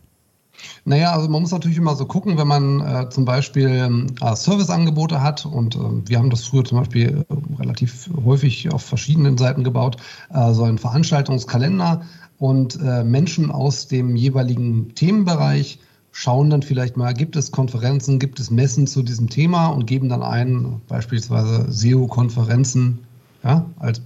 Naja, 0.85 1.13
also 1.13 1.29
man 1.29 1.43
muss 1.43 1.51
natürlich 1.51 1.77
immer 1.77 1.97
so 1.97 2.07
gucken, 2.07 2.39
wenn 2.39 2.47
man 2.47 2.81
äh, 2.81 3.09
zum 3.11 3.25
Beispiel 3.25 3.69
äh, 3.69 4.37
Serviceangebote 4.37 5.23
hat 5.23 5.45
und 5.45 5.77
äh, 5.77 5.79
wir 6.07 6.19
haben 6.19 6.31
das 6.31 6.45
früher 6.45 6.65
zum 6.65 6.79
Beispiel 6.79 7.25
äh, 7.29 7.61
relativ 7.61 8.09
häufig 8.25 8.73
auf 8.73 8.83
verschiedenen 8.83 9.37
Seiten 9.37 9.65
gebaut, 9.65 9.97
äh, 10.33 10.53
so 10.53 10.65
einen 10.65 10.79
Veranstaltungskalender 10.79 12.03
und 12.39 12.79
äh, 12.81 13.05
Menschen 13.05 13.51
aus 13.51 13.89
dem 13.89 14.17
jeweiligen 14.17 14.95
Themenbereich 14.95 15.79
schauen 16.19 16.49
dann 16.49 16.63
vielleicht 16.63 16.97
mal, 16.97 17.13
gibt 17.13 17.37
es 17.37 17.51
Konferenzen, 17.51 18.19
gibt 18.19 18.41
es 18.41 18.51
Messen 18.51 18.87
zu 18.87 19.03
diesem 19.03 19.29
Thema 19.29 19.67
und 19.67 19.85
geben 19.85 20.09
dann 20.09 20.23
ein, 20.23 20.81
beispielsweise 20.89 21.71
SEO-Konferenzen, 21.71 23.01
ja, 23.45 23.67
als 23.79 24.01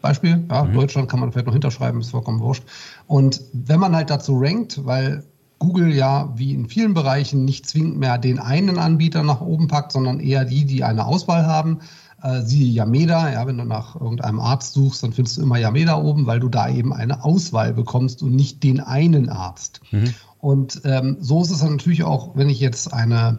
Beispiel. 0.00 0.42
Ja, 0.50 0.64
mhm. 0.64 0.72
Deutschland 0.72 1.10
kann 1.10 1.20
man 1.20 1.30
vielleicht 1.30 1.44
noch 1.44 1.52
hinterschreiben, 1.52 2.00
ist 2.00 2.12
vollkommen 2.12 2.40
wurscht. 2.40 2.62
Und 3.06 3.42
wenn 3.52 3.78
man 3.78 3.94
halt 3.94 4.08
dazu 4.08 4.38
rankt, 4.38 4.86
weil 4.86 5.22
Google 5.58 5.94
ja 5.94 6.32
wie 6.34 6.54
in 6.54 6.66
vielen 6.66 6.94
Bereichen 6.94 7.44
nicht 7.44 7.68
zwingend 7.68 7.98
mehr 7.98 8.16
den 8.16 8.38
einen 8.38 8.78
Anbieter 8.78 9.22
nach 9.22 9.42
oben 9.42 9.68
packt, 9.68 9.92
sondern 9.92 10.18
eher 10.18 10.46
die, 10.46 10.64
die 10.64 10.82
eine 10.82 11.04
Auswahl 11.04 11.44
haben. 11.44 11.80
Äh, 12.22 12.40
siehe 12.40 12.72
Yameda, 12.72 13.30
ja, 13.30 13.46
wenn 13.46 13.58
du 13.58 13.64
nach 13.64 14.00
irgendeinem 14.00 14.40
Arzt 14.40 14.72
suchst, 14.72 15.02
dann 15.02 15.12
findest 15.12 15.36
du 15.36 15.42
immer 15.42 15.58
Yameda 15.58 15.98
oben, 15.98 16.24
weil 16.24 16.40
du 16.40 16.48
da 16.48 16.70
eben 16.70 16.94
eine 16.94 17.22
Auswahl 17.22 17.74
bekommst 17.74 18.22
und 18.22 18.34
nicht 18.34 18.62
den 18.62 18.80
einen 18.80 19.28
Arzt. 19.28 19.82
Mhm. 19.90 20.14
Und 20.40 20.80
ähm, 20.84 21.16
so 21.20 21.42
ist 21.42 21.50
es 21.50 21.60
dann 21.60 21.72
natürlich 21.72 22.02
auch, 22.02 22.34
wenn 22.34 22.48
ich 22.48 22.60
jetzt 22.60 22.92
eine 22.92 23.38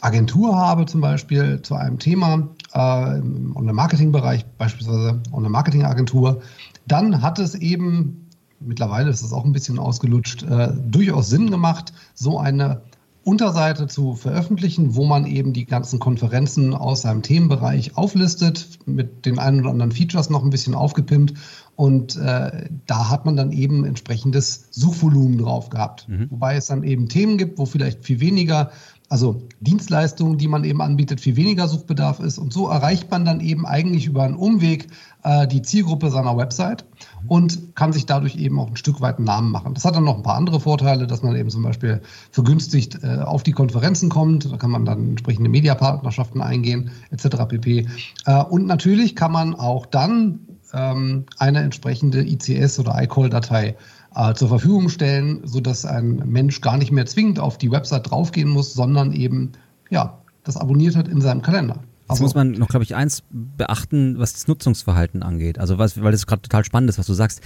Agentur 0.00 0.56
habe, 0.56 0.84
zum 0.86 1.00
Beispiel 1.00 1.62
zu 1.62 1.74
einem 1.74 1.98
Thema, 1.98 2.48
äh, 2.74 3.18
im 3.18 3.56
Online-Marketing-Bereich, 3.56 4.44
beispielsweise 4.58 5.20
Online-Marketing-Agentur, 5.32 6.42
dann 6.86 7.22
hat 7.22 7.38
es 7.38 7.54
eben, 7.54 8.28
mittlerweile 8.60 9.10
ist 9.10 9.22
es 9.22 9.32
auch 9.32 9.44
ein 9.44 9.52
bisschen 9.52 9.78
ausgelutscht, 9.78 10.42
äh, 10.42 10.72
durchaus 10.88 11.30
Sinn 11.30 11.50
gemacht, 11.50 11.92
so 12.14 12.38
eine 12.38 12.82
Unterseite 13.24 13.86
zu 13.86 14.14
veröffentlichen, 14.14 14.94
wo 14.96 15.04
man 15.04 15.24
eben 15.24 15.52
die 15.52 15.64
ganzen 15.64 15.98
Konferenzen 15.98 16.74
aus 16.74 17.02
seinem 17.02 17.22
Themenbereich 17.22 17.96
auflistet, 17.96 18.78
mit 18.86 19.24
den 19.24 19.38
ein 19.38 19.60
oder 19.60 19.70
anderen 19.70 19.92
Features 19.92 20.28
noch 20.28 20.44
ein 20.44 20.50
bisschen 20.50 20.74
aufgepimpt 20.74 21.34
und 21.76 22.16
äh, 22.16 22.68
da 22.86 23.10
hat 23.10 23.24
man 23.24 23.36
dann 23.36 23.50
eben 23.50 23.84
entsprechendes 23.84 24.68
Suchvolumen 24.70 25.38
drauf 25.38 25.70
gehabt. 25.70 26.08
Mhm. 26.08 26.30
Wobei 26.30 26.56
es 26.56 26.66
dann 26.66 26.84
eben 26.84 27.08
Themen 27.08 27.38
gibt, 27.38 27.58
wo 27.58 27.66
vielleicht 27.66 28.04
viel 28.04 28.20
weniger 28.20 28.70
also 29.14 29.46
Dienstleistungen, 29.60 30.38
die 30.38 30.48
man 30.48 30.64
eben 30.64 30.82
anbietet, 30.82 31.20
viel 31.20 31.36
weniger 31.36 31.68
Suchbedarf 31.68 32.18
ist. 32.18 32.36
Und 32.36 32.52
so 32.52 32.66
erreicht 32.66 33.12
man 33.12 33.24
dann 33.24 33.38
eben 33.38 33.64
eigentlich 33.64 34.06
über 34.06 34.24
einen 34.24 34.34
Umweg 34.34 34.88
äh, 35.22 35.46
die 35.46 35.62
Zielgruppe 35.62 36.10
seiner 36.10 36.36
Website 36.36 36.84
und 37.28 37.76
kann 37.76 37.92
sich 37.92 38.06
dadurch 38.06 38.34
eben 38.34 38.58
auch 38.58 38.66
ein 38.66 38.76
Stück 38.76 39.00
weit 39.00 39.18
einen 39.18 39.26
Namen 39.26 39.52
machen. 39.52 39.72
Das 39.72 39.84
hat 39.84 39.94
dann 39.94 40.02
noch 40.02 40.16
ein 40.16 40.24
paar 40.24 40.34
andere 40.34 40.58
Vorteile, 40.58 41.06
dass 41.06 41.22
man 41.22 41.36
eben 41.36 41.48
zum 41.48 41.62
Beispiel 41.62 42.02
vergünstigt 42.32 43.04
äh, 43.04 43.18
auf 43.20 43.44
die 43.44 43.52
Konferenzen 43.52 44.08
kommt. 44.08 44.50
Da 44.50 44.56
kann 44.56 44.72
man 44.72 44.84
dann 44.84 45.10
entsprechende 45.10 45.48
Mediapartnerschaften 45.48 46.42
eingehen, 46.42 46.90
etc. 47.12 47.36
pp. 47.46 47.86
Äh, 48.26 48.42
und 48.42 48.66
natürlich 48.66 49.14
kann 49.14 49.30
man 49.30 49.54
auch 49.54 49.86
dann 49.86 50.40
ähm, 50.72 51.26
eine 51.38 51.60
entsprechende 51.60 52.26
ICS 52.26 52.80
oder 52.80 53.00
iCall-Datei 53.00 53.76
äh, 54.14 54.34
zur 54.34 54.48
Verfügung 54.48 54.88
stellen, 54.88 55.40
sodass 55.44 55.84
ein 55.84 56.22
Mensch 56.26 56.60
gar 56.60 56.76
nicht 56.76 56.92
mehr 56.92 57.06
zwingend 57.06 57.38
auf 57.38 57.58
die 57.58 57.70
Website 57.70 58.10
draufgehen 58.10 58.48
muss, 58.48 58.74
sondern 58.74 59.12
eben 59.12 59.52
ja, 59.90 60.18
das 60.44 60.56
abonniert 60.56 60.96
hat 60.96 61.08
in 61.08 61.20
seinem 61.20 61.42
Kalender. 61.42 61.80
Jetzt 62.04 62.10
also, 62.10 62.24
muss 62.24 62.34
man 62.34 62.52
noch, 62.52 62.68
glaube 62.68 62.84
ich, 62.84 62.94
eins 62.94 63.22
beachten, 63.30 64.18
was 64.18 64.34
das 64.34 64.46
Nutzungsverhalten 64.46 65.22
angeht. 65.22 65.58
Also 65.58 65.78
was, 65.78 66.02
weil 66.02 66.12
das 66.12 66.26
gerade 66.26 66.42
total 66.42 66.64
spannend 66.64 66.90
ist, 66.90 66.98
was 66.98 67.06
du 67.06 67.14
sagst. 67.14 67.40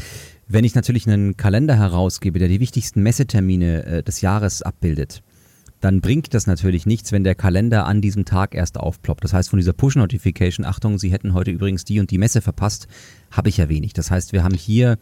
Wenn 0.48 0.64
ich 0.64 0.74
natürlich 0.74 1.07
einen 1.07 1.37
Kalender 1.37 1.76
herausgebe, 1.76 2.40
der 2.40 2.48
die 2.48 2.59
wichtigsten 2.59 3.02
Messetermine 3.02 3.85
äh, 3.85 4.02
des 4.02 4.20
Jahres 4.20 4.62
abbildet, 4.62 5.22
dann 5.81 6.00
bringt 6.00 6.35
das 6.35 6.48
natürlich 6.48 6.87
nichts, 6.87 7.12
wenn 7.12 7.22
der 7.22 7.37
Kalender 7.37 7.87
an 7.87 8.00
diesem 8.00 8.24
Tag 8.24 8.57
erst 8.57 8.78
aufploppt. 8.78 9.22
Das 9.22 9.33
heißt, 9.33 9.48
von 9.48 9.59
dieser 9.59 9.74
Push-Notification, 9.74 10.66
Achtung, 10.66 10.98
Sie 10.98 11.12
hätten 11.12 11.35
heute 11.35 11.52
übrigens 11.52 11.85
die 11.85 12.00
und 12.00 12.11
die 12.11 12.18
Messe 12.18 12.40
verpasst, 12.40 12.88
habe 13.31 13.48
ich 13.48 13.59
ja 13.59 13.68
wenig. 13.68 13.92
Das 13.92 14.11
heißt, 14.11 14.33
wir 14.33 14.42
haben 14.42 14.54
hier 14.54 14.98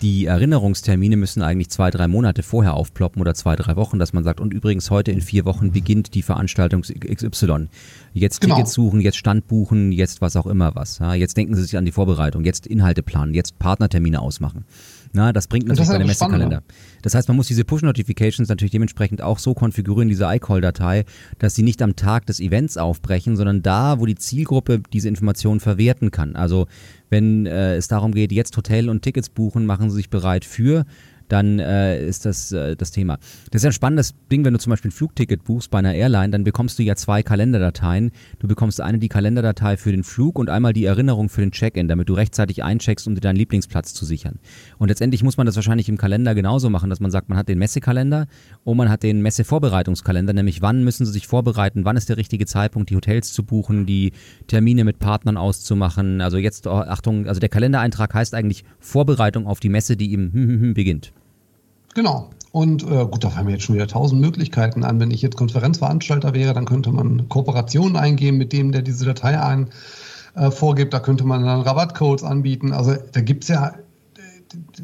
die 0.00 0.26
Erinnerungstermine 0.26 1.16
müssen 1.16 1.42
eigentlich 1.42 1.70
zwei, 1.70 1.90
drei 1.90 2.08
Monate 2.08 2.42
vorher 2.42 2.74
aufploppen 2.74 3.20
oder 3.20 3.34
zwei, 3.34 3.56
drei 3.56 3.76
Wochen, 3.76 3.98
dass 3.98 4.12
man 4.12 4.24
sagt, 4.24 4.40
und 4.40 4.54
übrigens 4.54 4.90
heute 4.90 5.10
in 5.10 5.20
vier 5.20 5.44
Wochen 5.44 5.72
beginnt 5.72 6.14
die 6.14 6.22
Veranstaltung 6.22 6.82
XY. 6.82 7.68
Jetzt 8.12 8.40
genau. 8.40 8.56
Tickets 8.56 8.72
suchen, 8.72 9.00
jetzt 9.00 9.16
Stand 9.16 9.48
buchen, 9.48 9.92
jetzt 9.92 10.20
was 10.20 10.36
auch 10.36 10.46
immer 10.46 10.74
was. 10.74 10.98
Ja, 10.98 11.14
jetzt 11.14 11.36
denken 11.36 11.54
Sie 11.54 11.62
sich 11.62 11.76
an 11.76 11.84
die 11.84 11.92
Vorbereitung, 11.92 12.44
jetzt 12.44 12.66
Inhalte 12.66 13.02
planen, 13.02 13.34
jetzt 13.34 13.58
Partnertermine 13.58 14.20
ausmachen. 14.20 14.64
Na, 15.18 15.32
das 15.32 15.48
bringt 15.48 15.66
natürlich 15.66 15.90
bei 15.90 15.98
dem 15.98 16.06
Messekalender. 16.06 16.62
Das 17.02 17.16
heißt, 17.16 17.26
man 17.26 17.36
muss 17.36 17.48
diese 17.48 17.64
Push-Notifications 17.64 18.48
natürlich 18.48 18.70
dementsprechend 18.70 19.20
auch 19.20 19.40
so 19.40 19.52
konfigurieren, 19.52 20.08
diese 20.08 20.26
iCall-Datei, 20.26 21.06
dass 21.40 21.56
sie 21.56 21.64
nicht 21.64 21.82
am 21.82 21.96
Tag 21.96 22.26
des 22.26 22.38
Events 22.38 22.76
aufbrechen, 22.76 23.36
sondern 23.36 23.62
da, 23.62 23.98
wo 23.98 24.06
die 24.06 24.14
Zielgruppe 24.14 24.80
diese 24.92 25.08
Informationen 25.08 25.58
verwerten 25.58 26.12
kann. 26.12 26.36
Also 26.36 26.68
wenn 27.10 27.46
äh, 27.46 27.74
es 27.74 27.88
darum 27.88 28.12
geht, 28.12 28.30
jetzt 28.30 28.56
Hotel 28.56 28.88
und 28.88 29.02
Tickets 29.02 29.28
buchen, 29.28 29.66
machen 29.66 29.90
Sie 29.90 29.96
sich 29.96 30.08
bereit 30.08 30.44
für 30.44 30.86
dann 31.28 31.58
äh, 31.58 32.06
ist 32.06 32.24
das 32.24 32.52
äh, 32.52 32.76
das 32.76 32.90
Thema. 32.90 33.18
Das 33.50 33.60
ist 33.60 33.64
ja 33.64 33.70
ein 33.70 33.74
spannendes 33.74 34.14
Ding, 34.30 34.44
wenn 34.44 34.52
du 34.52 34.58
zum 34.58 34.70
Beispiel 34.70 34.90
ein 34.90 34.92
Flugticket 34.92 35.44
buchst 35.44 35.70
bei 35.70 35.78
einer 35.78 35.94
Airline, 35.94 36.30
dann 36.30 36.44
bekommst 36.44 36.78
du 36.78 36.82
ja 36.82 36.96
zwei 36.96 37.22
Kalenderdateien. 37.22 38.10
Du 38.38 38.48
bekommst 38.48 38.80
eine 38.80 38.98
die 38.98 39.08
Kalenderdatei 39.08 39.76
für 39.76 39.90
den 39.90 40.04
Flug 40.04 40.38
und 40.38 40.50
einmal 40.50 40.72
die 40.72 40.84
Erinnerung 40.84 41.28
für 41.28 41.40
den 41.40 41.52
Check-in, 41.52 41.88
damit 41.88 42.08
du 42.08 42.14
rechtzeitig 42.14 42.62
eincheckst, 42.62 43.06
um 43.06 43.14
dir 43.14 43.20
deinen 43.20 43.36
Lieblingsplatz 43.36 43.94
zu 43.94 44.04
sichern. 44.04 44.38
Und 44.78 44.88
letztendlich 44.88 45.22
muss 45.22 45.36
man 45.36 45.46
das 45.46 45.56
wahrscheinlich 45.56 45.88
im 45.88 45.98
Kalender 45.98 46.34
genauso 46.34 46.70
machen, 46.70 46.90
dass 46.90 47.00
man 47.00 47.10
sagt, 47.10 47.28
man 47.28 47.38
hat 47.38 47.48
den 47.48 47.58
Messekalender 47.58 48.26
und 48.64 48.76
man 48.76 48.88
hat 48.88 49.02
den 49.02 49.22
Messevorbereitungskalender, 49.22 50.32
nämlich 50.32 50.62
wann 50.62 50.84
müssen 50.84 51.06
sie 51.06 51.12
sich 51.12 51.26
vorbereiten, 51.26 51.84
wann 51.84 51.96
ist 51.96 52.08
der 52.08 52.16
richtige 52.16 52.46
Zeitpunkt, 52.46 52.90
die 52.90 52.96
Hotels 52.96 53.32
zu 53.32 53.44
buchen, 53.44 53.86
die 53.86 54.12
Termine 54.46 54.84
mit 54.84 54.98
Partnern 54.98 55.36
auszumachen. 55.36 56.20
Also 56.20 56.38
jetzt, 56.38 56.66
oh, 56.66 56.70
Achtung, 56.70 57.26
also 57.26 57.40
der 57.40 57.48
Kalendereintrag 57.48 58.14
heißt 58.14 58.34
eigentlich 58.34 58.64
Vorbereitung 58.80 59.46
auf 59.46 59.60
die 59.60 59.68
Messe, 59.68 59.96
die 59.96 60.12
im 60.12 60.72
beginnt. 60.74 61.12
Genau. 61.98 62.30
Und 62.52 62.84
äh, 62.84 63.06
gut, 63.06 63.24
da 63.24 63.30
fallen 63.30 63.46
mir 63.46 63.54
jetzt 63.54 63.64
schon 63.64 63.74
wieder 63.74 63.88
tausend 63.88 64.20
Möglichkeiten 64.20 64.84
an. 64.84 65.00
Wenn 65.00 65.10
ich 65.10 65.20
jetzt 65.20 65.36
Konferenzveranstalter 65.36 66.32
wäre, 66.32 66.54
dann 66.54 66.64
könnte 66.64 66.92
man 66.92 67.28
Kooperationen 67.28 67.96
eingehen 67.96 68.38
mit 68.38 68.52
dem, 68.52 68.70
der 68.70 68.82
diese 68.82 69.04
Datei 69.04 69.40
ein, 69.40 69.70
äh, 70.36 70.52
vorgibt. 70.52 70.94
Da 70.94 71.00
könnte 71.00 71.24
man 71.24 71.42
dann 71.42 71.60
Rabattcodes 71.62 72.22
anbieten. 72.22 72.72
Also 72.72 72.94
da 73.10 73.20
gibt 73.20 73.42
es 73.42 73.48
ja 73.48 73.74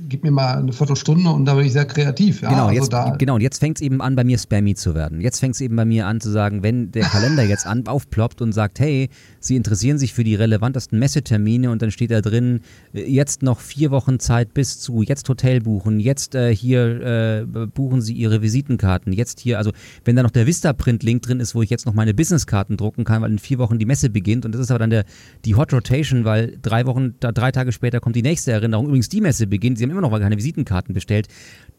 gib 0.08 0.24
mir 0.24 0.30
mal 0.30 0.58
eine 0.58 0.72
Viertelstunde 0.72 1.30
und 1.30 1.44
da 1.44 1.54
bin 1.54 1.66
ich 1.66 1.72
sehr 1.72 1.84
kreativ. 1.84 2.42
Ja? 2.42 2.48
Genau, 2.50 2.66
also 2.66 2.90
jetzt, 2.90 3.18
genau, 3.18 3.34
und 3.36 3.40
jetzt 3.40 3.58
fängt 3.58 3.78
es 3.78 3.82
eben 3.82 4.00
an, 4.00 4.16
bei 4.16 4.24
mir 4.24 4.38
spammy 4.38 4.74
zu 4.74 4.94
werden. 4.94 5.20
Jetzt 5.20 5.40
fängt 5.40 5.54
es 5.54 5.60
eben 5.60 5.76
bei 5.76 5.84
mir 5.84 6.06
an 6.06 6.20
zu 6.20 6.30
sagen, 6.30 6.62
wenn 6.62 6.92
der 6.92 7.04
Kalender 7.04 7.42
jetzt 7.42 7.66
an, 7.66 7.86
aufploppt 7.86 8.42
und 8.42 8.52
sagt, 8.52 8.80
hey, 8.80 9.08
Sie 9.40 9.56
interessieren 9.56 9.98
sich 9.98 10.14
für 10.14 10.24
die 10.24 10.34
relevantesten 10.34 10.98
Messetermine 10.98 11.70
und 11.70 11.82
dann 11.82 11.90
steht 11.90 12.10
da 12.10 12.20
drin, 12.20 12.60
jetzt 12.92 13.42
noch 13.42 13.60
vier 13.60 13.90
Wochen 13.90 14.18
Zeit 14.18 14.54
bis 14.54 14.80
zu, 14.80 15.02
jetzt 15.02 15.28
Hotel 15.28 15.60
buchen, 15.60 16.00
jetzt 16.00 16.34
äh, 16.34 16.54
hier 16.54 17.44
äh, 17.44 17.66
buchen 17.66 18.00
Sie 18.00 18.14
Ihre 18.14 18.42
Visitenkarten, 18.42 19.12
jetzt 19.12 19.40
hier, 19.40 19.58
also 19.58 19.72
wenn 20.04 20.16
da 20.16 20.22
noch 20.22 20.30
der 20.30 20.46
Vista-Print-Link 20.46 21.22
drin 21.22 21.40
ist, 21.40 21.54
wo 21.54 21.62
ich 21.62 21.70
jetzt 21.70 21.86
noch 21.86 21.94
meine 21.94 22.14
Businesskarten 22.14 22.76
drucken 22.76 23.04
kann, 23.04 23.22
weil 23.22 23.30
in 23.30 23.38
vier 23.38 23.58
Wochen 23.58 23.78
die 23.78 23.86
Messe 23.86 24.10
beginnt 24.10 24.44
und 24.44 24.52
das 24.52 24.62
ist 24.62 24.70
aber 24.70 24.78
dann 24.78 24.90
der, 24.90 25.04
die 25.44 25.54
Hot 25.54 25.72
Rotation, 25.72 26.24
weil 26.24 26.58
drei 26.62 26.86
Wochen, 26.86 27.14
da, 27.20 27.32
drei 27.32 27.52
Tage 27.52 27.72
später 27.72 28.00
kommt 28.00 28.16
die 28.16 28.22
nächste 28.22 28.52
Erinnerung, 28.52 28.86
übrigens 28.86 29.08
die 29.08 29.20
Messe 29.20 29.46
beginnt, 29.46 29.78
Sie 29.84 29.90
haben 29.90 29.98
immer 29.98 30.08
noch 30.08 30.18
keine 30.18 30.36
Visitenkarten 30.36 30.94
bestellt, 30.94 31.28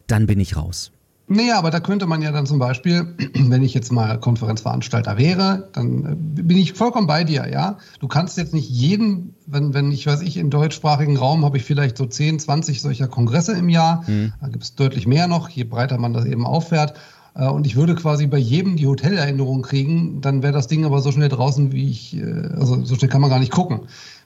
dann 0.06 0.26
bin 0.26 0.38
ich 0.38 0.56
raus. 0.56 0.92
Nee, 1.28 1.50
aber 1.50 1.72
da 1.72 1.80
könnte 1.80 2.06
man 2.06 2.22
ja 2.22 2.30
dann 2.30 2.46
zum 2.46 2.60
Beispiel, 2.60 3.16
wenn 3.34 3.64
ich 3.64 3.74
jetzt 3.74 3.90
mal 3.90 4.20
Konferenzveranstalter 4.20 5.18
wäre, 5.18 5.68
dann 5.72 6.04
äh, 6.04 6.42
bin 6.42 6.56
ich 6.56 6.74
vollkommen 6.74 7.08
bei 7.08 7.24
dir, 7.24 7.48
ja. 7.50 7.78
Du 7.98 8.06
kannst 8.06 8.38
jetzt 8.38 8.54
nicht 8.54 8.70
jeden, 8.70 9.34
wenn, 9.46 9.74
wenn 9.74 9.90
ich 9.90 10.06
weiß 10.06 10.22
ich, 10.22 10.36
im 10.36 10.50
deutschsprachigen 10.50 11.16
Raum 11.16 11.44
habe 11.44 11.56
ich 11.56 11.64
vielleicht 11.64 11.98
so 11.98 12.06
10, 12.06 12.38
20 12.38 12.80
solcher 12.80 13.08
Kongresse 13.08 13.54
im 13.54 13.68
Jahr. 13.68 14.04
Mhm. 14.06 14.34
Da 14.40 14.48
gibt 14.48 14.62
es 14.62 14.76
deutlich 14.76 15.08
mehr 15.08 15.26
noch, 15.26 15.48
je 15.48 15.64
breiter 15.64 15.98
man 15.98 16.12
das 16.12 16.26
eben 16.26 16.46
auffährt. 16.46 16.94
Äh, 17.34 17.48
und 17.48 17.66
ich 17.66 17.74
würde 17.74 17.96
quasi 17.96 18.28
bei 18.28 18.38
jedem 18.38 18.76
die 18.76 18.86
Hotelerinnerung 18.86 19.62
kriegen, 19.62 20.20
dann 20.20 20.44
wäre 20.44 20.52
das 20.52 20.68
Ding 20.68 20.84
aber 20.84 21.00
so 21.00 21.10
schnell 21.10 21.28
draußen, 21.28 21.72
wie 21.72 21.90
ich, 21.90 22.16
äh, 22.16 22.50
also 22.54 22.84
so 22.84 22.94
schnell 22.94 23.10
kann 23.10 23.20
man 23.20 23.30
gar 23.30 23.40
nicht 23.40 23.52
gucken. 23.52 23.80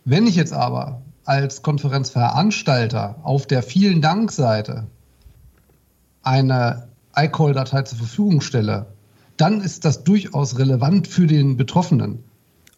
Wenn 0.04 0.26
ich 0.26 0.36
jetzt 0.36 0.52
aber 0.52 1.00
als 1.24 1.62
Konferenzveranstalter 1.62 3.16
auf 3.22 3.46
der 3.46 3.62
Vielen 3.62 4.00
Dank-Seite 4.00 4.86
eine 6.22 6.88
iCall-Datei 7.16 7.82
zur 7.82 7.98
Verfügung 7.98 8.40
stelle, 8.40 8.86
dann 9.36 9.60
ist 9.60 9.84
das 9.84 10.04
durchaus 10.04 10.58
relevant 10.58 11.08
für 11.08 11.26
den 11.26 11.56
Betroffenen. 11.56 12.22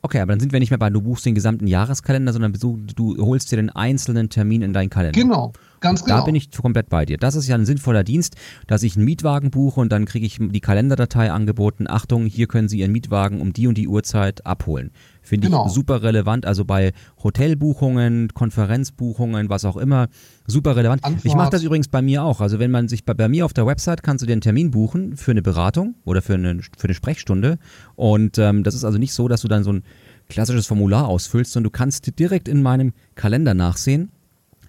Okay, 0.03 0.21
aber 0.21 0.33
dann 0.33 0.41
sind 0.41 0.53
wir 0.53 0.59
nicht 0.59 0.71
mehr 0.71 0.79
bei, 0.79 0.91
du 0.91 1.01
buchst 1.01 1.25
den 1.25 1.35
gesamten 1.35 1.67
Jahreskalender, 1.67 2.33
sondern 2.33 2.53
du, 2.53 2.79
du 2.95 3.25
holst 3.25 3.53
dir 3.53 3.57
den 3.57 3.71
einzelnen 3.71 4.31
Termin 4.31 4.63
in 4.63 4.73
deinen 4.73 4.91
Kalender. 4.91 5.19
Genau, 5.19 5.53
ganz 5.83 6.05
genau. 6.05 6.18
Da 6.18 6.25
bin 6.25 6.35
ich 6.35 6.51
komplett 6.51 6.88
bei 6.88 7.05
dir. 7.05 7.18
Das 7.18 7.35
ist 7.35 7.49
ja 7.49 7.55
ein 7.55 7.66
sinnvoller 7.66 8.05
Dienst, 8.05 8.37
dass 8.66 8.83
ich 8.83 8.97
einen 8.97 9.05
Mietwagen 9.05 9.51
buche 9.51 9.81
und 9.81 9.92
dann 9.92 10.07
kriege 10.07 10.25
ich 10.25 10.38
die 10.40 10.61
Kalenderdatei 10.61 11.31
angeboten. 11.31 11.87
Achtung, 11.88 12.25
hier 12.25 12.47
können 12.47 12.68
Sie 12.68 12.79
Ihren 12.79 12.92
Mietwagen 12.92 13.40
um 13.40 13.53
die 13.53 13.66
und 13.66 13.77
die 13.77 13.88
Uhrzeit 13.88 14.47
abholen. 14.47 14.92
Finde 15.21 15.49
genau. 15.49 15.66
ich 15.66 15.73
super 15.73 16.03
relevant. 16.03 16.47
Also 16.47 16.64
bei 16.64 16.92
Hotelbuchungen, 17.23 18.35
Konferenzbuchungen, 18.35 19.49
was 19.49 19.64
auch 19.64 19.77
immer, 19.77 20.09
super 20.47 20.75
relevant. 20.75 21.05
Antwort. 21.05 21.25
Ich 21.25 21.35
mache 21.35 21.51
das 21.51 21.62
übrigens 21.62 21.88
bei 21.88 22.03
mir 22.03 22.25
auch. 22.25 22.40
Also 22.40 22.59
wenn 22.59 22.71
man 22.71 22.88
sich 22.88 23.05
bei, 23.05 23.14
bei, 23.14 23.29
mir 23.29 23.45
auf 23.45 23.53
der 23.53 23.66
Website 23.66 24.03
kannst 24.03 24.23
du 24.23 24.27
dir 24.27 24.33
einen 24.33 24.40
Termin 24.40 24.71
buchen 24.71 25.16
für 25.16 25.31
eine 25.31 25.42
Beratung 25.42 25.95
oder 26.05 26.23
für 26.23 26.35
eine, 26.35 26.61
für 26.77 26.85
eine 26.85 26.95
Sprechstunde. 26.95 27.59
Und 27.95 28.38
ähm, 28.38 28.64
das 28.64 28.75
ist 28.75 28.85
also 28.85 28.99
nicht 28.99 29.12
so, 29.12 29.29
dass 29.29 29.42
du 29.42 29.49
dann 29.49 29.62
so 29.62 29.73
ein 29.73 29.83
klassisches 30.29 30.66
Formular 30.66 31.09
ausfüllst, 31.09 31.53
sondern 31.53 31.73
du 31.73 31.77
kannst 31.77 32.18
direkt 32.18 32.49
in 32.49 32.62
meinem 32.62 32.92
Kalender 33.14 33.55
nachsehen, 33.55 34.11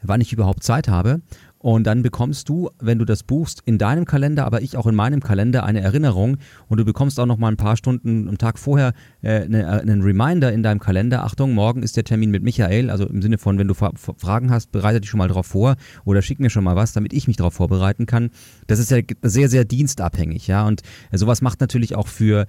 wann 0.03 0.21
ich 0.21 0.33
überhaupt 0.33 0.63
Zeit 0.63 0.87
habe 0.87 1.21
und 1.63 1.87
dann 1.87 2.03
bekommst 2.03 2.49
du, 2.49 2.69
wenn 2.81 2.99
du 2.99 3.05
das 3.05 3.23
buchst, 3.23 3.61
in 3.63 3.77
deinem 3.77 4.03
Kalender, 4.03 4.45
aber 4.45 4.61
ich 4.61 4.75
auch 4.75 4.85
in 4.85 4.95
meinem 4.95 5.21
Kalender 5.21 5.63
eine 5.63 5.79
Erinnerung. 5.79 6.35
Und 6.67 6.77
du 6.77 6.83
bekommst 6.83 7.17
auch 7.21 7.25
noch 7.25 7.37
mal 7.37 7.47
ein 7.47 7.55
paar 7.55 7.77
Stunden 7.77 8.27
am 8.27 8.37
Tag 8.37 8.59
vorher 8.59 8.91
äh, 9.23 9.45
äh, 9.45 9.63
einen 9.63 10.01
Reminder 10.01 10.51
in 10.51 10.61
deinem 10.61 10.81
Kalender. 10.81 11.23
Achtung, 11.23 11.53
morgen 11.53 11.81
ist 11.81 11.95
der 11.95 12.03
Termin 12.03 12.31
mit 12.31 12.43
Michael. 12.43 12.89
Also 12.89 13.07
im 13.07 13.21
Sinne 13.21 13.37
von, 13.37 13.57
wenn 13.57 13.69
du 13.69 13.75
Fragen 13.75 14.51
hast, 14.51 14.73
bereite 14.73 14.99
dich 14.99 15.09
schon 15.09 15.19
mal 15.19 15.29
drauf 15.29 15.47
vor 15.47 15.77
oder 16.03 16.21
schick 16.21 16.41
mir 16.41 16.49
schon 16.49 16.65
mal 16.65 16.75
was, 16.75 16.91
damit 16.91 17.13
ich 17.13 17.27
mich 17.27 17.37
darauf 17.37 17.53
vorbereiten 17.53 18.07
kann. 18.07 18.31
Das 18.67 18.77
ist 18.77 18.91
ja 18.91 18.97
sehr, 19.21 19.47
sehr 19.47 19.63
dienstabhängig, 19.63 20.47
ja. 20.47 20.67
Und 20.67 20.81
sowas 21.13 21.41
macht 21.41 21.61
natürlich 21.61 21.95
auch 21.95 22.09
für 22.09 22.45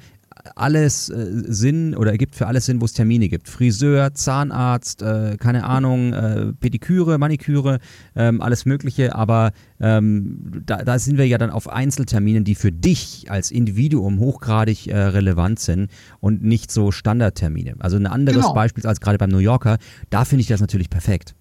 alles 0.55 1.09
äh, 1.09 1.27
Sinn 1.47 1.95
oder 1.95 2.13
ergibt 2.13 2.35
für 2.35 2.47
alles 2.47 2.67
Sinn, 2.67 2.81
wo 2.81 2.85
es 2.85 2.93
Termine 2.93 3.29
gibt. 3.29 3.49
Friseur, 3.49 4.15
Zahnarzt, 4.15 5.03
äh, 5.03 5.37
keine 5.39 5.65
Ahnung, 5.65 6.13
äh, 6.13 6.53
Pediküre, 6.53 7.19
Maniküre, 7.19 7.79
ähm, 8.15 8.41
alles 8.41 8.67
Mögliche. 8.67 9.15
Aber 9.15 9.53
ähm, 9.81 10.63
da, 10.67 10.85
da, 10.85 10.99
sind 10.99 11.19
wir 11.19 11.27
ja 11.27 11.39
dann 11.39 11.51
auf 11.51 11.69
Einzelterminen, 11.69 12.45
die 12.45 12.55
für 12.55 12.73
dich 12.73 13.27
als 13.31 13.51
Individuum 13.51 14.19
hochgradig 14.19 14.87
äh, 14.87 14.97
relevant 14.97 15.61
sind 15.61 15.91
und 16.21 16.43
nicht 16.43 16.71
so 16.71 16.91
Standardtermine. 16.91 17.75
Also 17.79 17.97
ein 17.97 18.07
anderes 18.07 18.43
genau. 18.43 18.55
Beispiel 18.55 18.87
als 18.87 19.01
gerade 19.01 19.19
beim 19.19 19.31
New 19.31 19.39
Yorker, 19.39 19.79
da 20.11 20.25
finde 20.25 20.43
ich 20.43 20.49
das 20.49 20.61
natürlich 20.61 20.91
perfekt. 20.91 21.35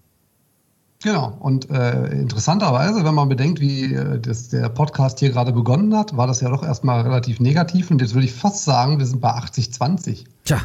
Genau. 1.04 1.36
Und 1.38 1.68
äh, 1.68 2.06
interessanterweise, 2.12 3.04
wenn 3.04 3.14
man 3.14 3.28
bedenkt, 3.28 3.60
wie 3.60 3.92
äh, 3.92 4.18
das, 4.18 4.48
der 4.48 4.70
Podcast 4.70 5.18
hier 5.18 5.28
gerade 5.28 5.52
begonnen 5.52 5.94
hat, 5.94 6.16
war 6.16 6.26
das 6.26 6.40
ja 6.40 6.48
doch 6.48 6.62
erstmal 6.62 7.02
relativ 7.02 7.40
negativ. 7.40 7.90
Und 7.90 8.00
jetzt 8.00 8.14
würde 8.14 8.24
ich 8.24 8.32
fast 8.32 8.64
sagen, 8.64 8.98
wir 8.98 9.04
sind 9.04 9.20
bei 9.20 9.28
80-20. 9.28 10.24
Tja. 10.44 10.62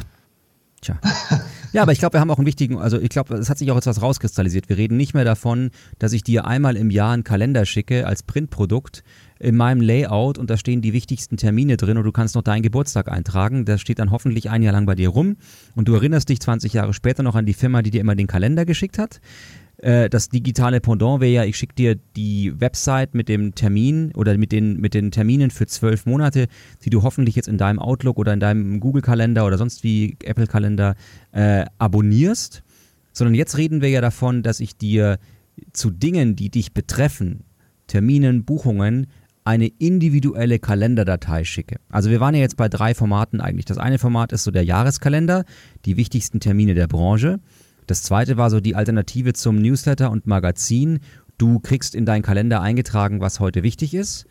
Tja. 0.80 0.98
Ja, 1.72 1.82
aber 1.82 1.92
ich 1.92 2.00
glaube, 2.00 2.14
wir 2.14 2.20
haben 2.20 2.32
auch 2.32 2.38
einen 2.38 2.48
wichtigen, 2.48 2.78
also 2.78 2.98
ich 2.98 3.10
glaube, 3.10 3.32
es 3.36 3.48
hat 3.48 3.58
sich 3.58 3.70
auch 3.70 3.76
etwas 3.76 4.02
rauskristallisiert. 4.02 4.68
Wir 4.68 4.76
reden 4.76 4.96
nicht 4.96 5.14
mehr 5.14 5.24
davon, 5.24 5.70
dass 6.00 6.12
ich 6.12 6.24
dir 6.24 6.44
einmal 6.44 6.76
im 6.76 6.90
Jahr 6.90 7.12
einen 7.12 7.22
Kalender 7.22 7.64
schicke 7.64 8.08
als 8.08 8.24
Printprodukt, 8.24 9.04
in 9.38 9.56
meinem 9.56 9.80
Layout 9.80 10.36
und 10.36 10.50
da 10.50 10.56
stehen 10.56 10.82
die 10.82 10.92
wichtigsten 10.92 11.36
Termine 11.36 11.76
drin 11.76 11.96
und 11.96 12.04
du 12.04 12.12
kannst 12.12 12.34
noch 12.34 12.42
deinen 12.42 12.62
Geburtstag 12.62 13.08
eintragen. 13.08 13.64
Das 13.64 13.80
steht 13.80 13.98
dann 13.98 14.10
hoffentlich 14.10 14.50
ein 14.50 14.62
Jahr 14.62 14.72
lang 14.72 14.84
bei 14.84 14.94
dir 14.94 15.08
rum 15.08 15.36
und 15.74 15.88
du 15.88 15.94
erinnerst 15.94 16.28
dich 16.28 16.40
20 16.40 16.74
Jahre 16.74 16.92
später 16.92 17.22
noch 17.22 17.34
an 17.34 17.46
die 17.46 17.54
Firma, 17.54 17.82
die 17.82 17.90
dir 17.90 18.02
immer 18.02 18.14
den 18.14 18.26
Kalender 18.26 18.66
geschickt 18.66 18.98
hat. 18.98 19.20
Äh, 19.82 20.10
das 20.10 20.28
digitale 20.28 20.80
Pendant 20.80 21.20
wäre 21.20 21.32
ja, 21.32 21.44
ich 21.44 21.56
schicke 21.56 21.74
dir 21.74 21.96
die 22.16 22.52
Website 22.60 23.14
mit 23.14 23.28
dem 23.28 23.54
Termin 23.54 24.12
oder 24.14 24.36
mit 24.36 24.52
den, 24.52 24.78
mit 24.78 24.94
den 24.94 25.10
Terminen 25.10 25.50
für 25.50 25.66
zwölf 25.66 26.06
Monate, 26.06 26.48
die 26.84 26.90
du 26.90 27.02
hoffentlich 27.02 27.36
jetzt 27.36 27.48
in 27.48 27.58
deinem 27.58 27.78
Outlook 27.78 28.18
oder 28.18 28.32
in 28.32 28.40
deinem 28.40 28.80
Google-Kalender 28.80 29.46
oder 29.46 29.58
sonst 29.58 29.82
wie 29.82 30.16
Apple-Kalender 30.22 30.96
äh, 31.32 31.64
abonnierst. 31.78 32.62
Sondern 33.12 33.34
jetzt 33.34 33.56
reden 33.56 33.80
wir 33.80 33.88
ja 33.88 34.00
davon, 34.00 34.42
dass 34.42 34.60
ich 34.60 34.76
dir 34.76 35.18
zu 35.72 35.90
Dingen, 35.90 36.36
die 36.36 36.50
dich 36.50 36.72
betreffen, 36.72 37.44
Terminen, 37.86 38.44
Buchungen, 38.44 39.06
eine 39.44 39.66
individuelle 39.66 40.58
Kalenderdatei 40.58 41.44
schicke. 41.44 41.76
Also 41.88 42.10
wir 42.10 42.20
waren 42.20 42.34
ja 42.34 42.40
jetzt 42.40 42.56
bei 42.56 42.68
drei 42.68 42.94
Formaten 42.94 43.40
eigentlich. 43.40 43.64
Das 43.64 43.78
eine 43.78 43.98
Format 43.98 44.32
ist 44.32 44.44
so 44.44 44.50
der 44.50 44.64
Jahreskalender, 44.64 45.44
die 45.86 45.96
wichtigsten 45.96 46.40
Termine 46.40 46.74
der 46.74 46.86
Branche. 46.86 47.40
Das 47.86 48.02
zweite 48.02 48.36
war 48.36 48.50
so 48.50 48.60
die 48.60 48.74
Alternative 48.74 49.32
zum 49.32 49.56
Newsletter 49.56 50.10
und 50.10 50.26
Magazin. 50.26 51.00
Du 51.38 51.58
kriegst 51.58 51.94
in 51.94 52.06
deinen 52.06 52.22
Kalender 52.22 52.60
eingetragen, 52.60 53.20
was 53.20 53.40
heute 53.40 53.62
wichtig 53.62 53.94
ist. 53.94 54.26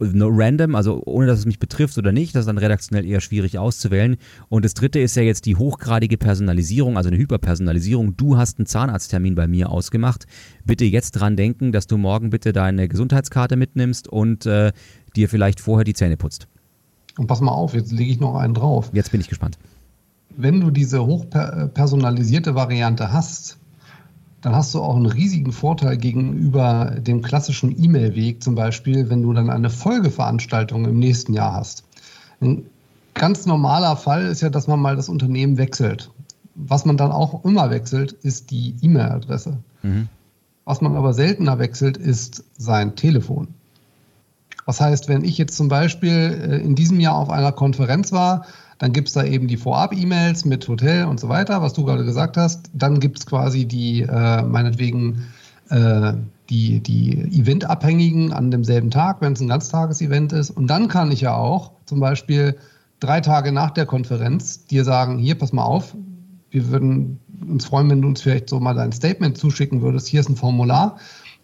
No 0.00 0.28
random, 0.28 0.74
also 0.74 1.02
ohne 1.06 1.26
dass 1.26 1.38
es 1.38 1.46
mich 1.46 1.60
betrifft 1.60 1.96
oder 1.96 2.10
nicht, 2.10 2.34
das 2.34 2.40
ist 2.40 2.46
dann 2.48 2.58
redaktionell 2.58 3.06
eher 3.06 3.20
schwierig 3.20 3.58
auszuwählen. 3.58 4.16
Und 4.48 4.64
das 4.64 4.74
dritte 4.74 4.98
ist 4.98 5.14
ja 5.14 5.22
jetzt 5.22 5.46
die 5.46 5.54
hochgradige 5.54 6.18
Personalisierung, 6.18 6.96
also 6.96 7.08
eine 7.08 7.18
Hyperpersonalisierung. 7.18 8.16
Du 8.16 8.36
hast 8.36 8.58
einen 8.58 8.66
Zahnarzttermin 8.66 9.36
bei 9.36 9.46
mir 9.46 9.70
ausgemacht. 9.70 10.26
Bitte 10.64 10.84
jetzt 10.84 11.12
dran 11.12 11.36
denken, 11.36 11.70
dass 11.70 11.86
du 11.86 11.96
morgen 11.96 12.30
bitte 12.30 12.52
deine 12.52 12.88
Gesundheitskarte 12.88 13.56
mitnimmst 13.56 14.08
und 14.08 14.46
äh, 14.46 14.72
dir 15.14 15.28
vielleicht 15.28 15.60
vorher 15.60 15.84
die 15.84 15.94
Zähne 15.94 16.16
putzt. 16.16 16.48
Und 17.16 17.28
pass 17.28 17.40
mal 17.40 17.52
auf, 17.52 17.74
jetzt 17.74 17.92
lege 17.92 18.10
ich 18.10 18.18
noch 18.18 18.34
einen 18.34 18.54
drauf. 18.54 18.90
Jetzt 18.92 19.12
bin 19.12 19.20
ich 19.20 19.28
gespannt 19.28 19.58
wenn 20.36 20.60
du 20.60 20.70
diese 20.70 21.04
hochpersonalisierte 21.04 22.54
Variante 22.54 23.12
hast, 23.12 23.58
dann 24.40 24.54
hast 24.54 24.74
du 24.74 24.82
auch 24.82 24.96
einen 24.96 25.06
riesigen 25.06 25.52
Vorteil 25.52 25.96
gegenüber 25.96 26.96
dem 26.98 27.22
klassischen 27.22 27.82
E-Mail-Weg, 27.82 28.42
zum 28.42 28.54
Beispiel, 28.54 29.08
wenn 29.08 29.22
du 29.22 29.32
dann 29.32 29.48
eine 29.48 29.70
Folgeveranstaltung 29.70 30.84
im 30.84 30.98
nächsten 30.98 31.32
Jahr 31.32 31.54
hast. 31.54 31.84
Ein 32.40 32.66
ganz 33.14 33.46
normaler 33.46 33.96
Fall 33.96 34.26
ist 34.26 34.42
ja, 34.42 34.50
dass 34.50 34.66
man 34.66 34.80
mal 34.80 34.96
das 34.96 35.08
Unternehmen 35.08 35.56
wechselt. 35.56 36.10
Was 36.56 36.84
man 36.84 36.96
dann 36.96 37.10
auch 37.10 37.44
immer 37.44 37.70
wechselt, 37.70 38.12
ist 38.12 38.50
die 38.50 38.74
E-Mail-Adresse. 38.82 39.56
Mhm. 39.82 40.08
Was 40.66 40.80
man 40.80 40.94
aber 40.94 41.14
seltener 41.14 41.58
wechselt, 41.58 41.96
ist 41.96 42.44
sein 42.56 42.96
Telefon. 42.96 43.48
Was 44.66 44.80
heißt, 44.80 45.08
wenn 45.08 45.24
ich 45.24 45.38
jetzt 45.38 45.56
zum 45.56 45.68
Beispiel 45.68 46.10
äh, 46.10 46.56
in 46.58 46.74
diesem 46.74 47.00
Jahr 47.00 47.16
auf 47.16 47.30
einer 47.30 47.52
Konferenz 47.52 48.12
war, 48.12 48.46
dann 48.78 48.92
gibt 48.92 49.08
es 49.08 49.14
da 49.14 49.24
eben 49.24 49.46
die 49.46 49.56
Vorab-E-Mails 49.56 50.44
mit 50.44 50.66
Hotel 50.66 51.04
und 51.04 51.20
so 51.20 51.28
weiter, 51.28 51.62
was 51.62 51.74
du 51.74 51.84
gerade 51.84 52.04
gesagt 52.04 52.36
hast. 52.36 52.70
Dann 52.72 53.00
gibt 53.00 53.18
es 53.18 53.26
quasi 53.26 53.66
die, 53.66 54.02
äh, 54.02 54.42
meinetwegen, 54.42 55.26
äh, 55.70 56.14
die, 56.50 56.80
die 56.80 57.12
Eventabhängigen 57.40 58.32
an 58.32 58.50
demselben 58.50 58.90
Tag, 58.90 59.20
wenn 59.20 59.32
es 59.32 59.40
ein 59.40 59.48
Ganztagesevent 59.48 60.32
ist. 60.32 60.50
Und 60.50 60.66
dann 60.66 60.88
kann 60.88 61.10
ich 61.12 61.22
ja 61.22 61.34
auch 61.34 61.72
zum 61.86 62.00
Beispiel 62.00 62.56
drei 63.00 63.20
Tage 63.20 63.52
nach 63.52 63.70
der 63.70 63.86
Konferenz 63.86 64.66
dir 64.66 64.84
sagen, 64.84 65.18
hier, 65.18 65.38
pass 65.38 65.52
mal 65.52 65.64
auf, 65.64 65.96
wir 66.50 66.68
würden 66.68 67.20
uns 67.48 67.64
freuen, 67.64 67.90
wenn 67.90 68.02
du 68.02 68.08
uns 68.08 68.22
vielleicht 68.22 68.48
so 68.48 68.60
mal 68.60 68.74
dein 68.74 68.92
Statement 68.92 69.38
zuschicken 69.38 69.82
würdest. 69.82 70.08
Hier 70.08 70.20
ist 70.20 70.28
ein 70.28 70.36
Formular. 70.36 70.98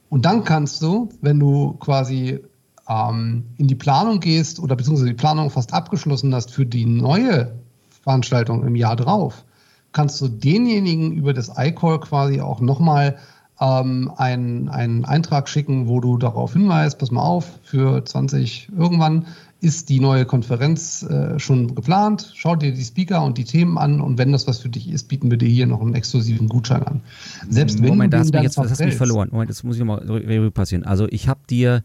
Und 0.09 0.25
dann 0.25 0.45
kannst 0.45 0.83
du, 0.83 1.09
wenn 1.21 1.39
du 1.39 1.73
quasi 1.75 2.41
ähm, 2.91 3.45
in 3.57 3.69
die 3.69 3.75
Planung 3.75 4.21
gehst 4.21 4.59
oder 4.59 4.75
beziehungsweise 4.77 5.11
die 5.11 5.15
Planung 5.15 5.51
fast 5.51 5.73
abgeschlossen 5.73 6.35
hast 6.35 6.51
für 6.51 6.67
die 6.67 6.85
neue 6.85 7.55
Veranstaltung 8.03 8.67
im 8.67 8.75
Jahr 8.75 8.97
drauf, 8.97 9.45
kannst 9.93 10.21
du 10.21 10.29
denjenigen 10.29 11.13
über 11.13 11.33
das 11.33 11.53
iCall 11.57 12.01
quasi 12.01 12.41
auch 12.41 12.61
nochmal 12.61 13.17
ähm, 13.61 14.11
einen, 14.17 14.69
einen 14.69 15.05
Eintrag 15.05 15.49
schicken, 15.49 15.87
wo 15.87 16.01
du 16.01 16.17
darauf 16.17 16.55
hinweist, 16.55 16.99
pass 16.99 17.11
mal 17.11 17.23
auf, 17.23 17.59
für 17.63 18.05
20 18.05 18.71
irgendwann 18.77 19.27
ist 19.63 19.91
die 19.91 20.01
neue 20.01 20.25
Konferenz 20.25 21.03
äh, 21.03 21.39
schon 21.39 21.75
geplant. 21.75 22.33
Schau 22.35 22.57
dir 22.57 22.73
die 22.73 22.83
Speaker 22.83 23.23
und 23.23 23.37
die 23.37 23.45
Themen 23.45 23.77
an 23.77 24.01
und 24.01 24.17
wenn 24.17 24.33
das 24.33 24.47
was 24.47 24.59
für 24.59 24.71
dich 24.71 24.91
ist, 24.91 25.09
bieten 25.09 25.31
wir 25.31 25.37
dir 25.37 25.51
hier 25.51 25.67
noch 25.67 25.83
einen 25.83 25.95
exklusiven 25.95 26.49
Gutschein 26.49 26.83
an. 26.83 27.03
Selbst 27.51 27.83
wenn 27.83 27.91
Moment, 27.91 28.15
du 28.15 28.19
das, 28.19 28.31
jetzt, 28.43 28.57
das 28.57 28.71
hast 28.71 28.81
mich 28.81 28.95
verloren. 28.95 29.29
Moment, 29.31 29.51
das 29.51 29.63
muss 29.63 29.77
ich 29.77 29.83
Revue 29.83 30.51
passieren. 30.51 30.85
Also 30.85 31.07
ich 31.11 31.29
habe 31.29 31.41
dir 31.51 31.85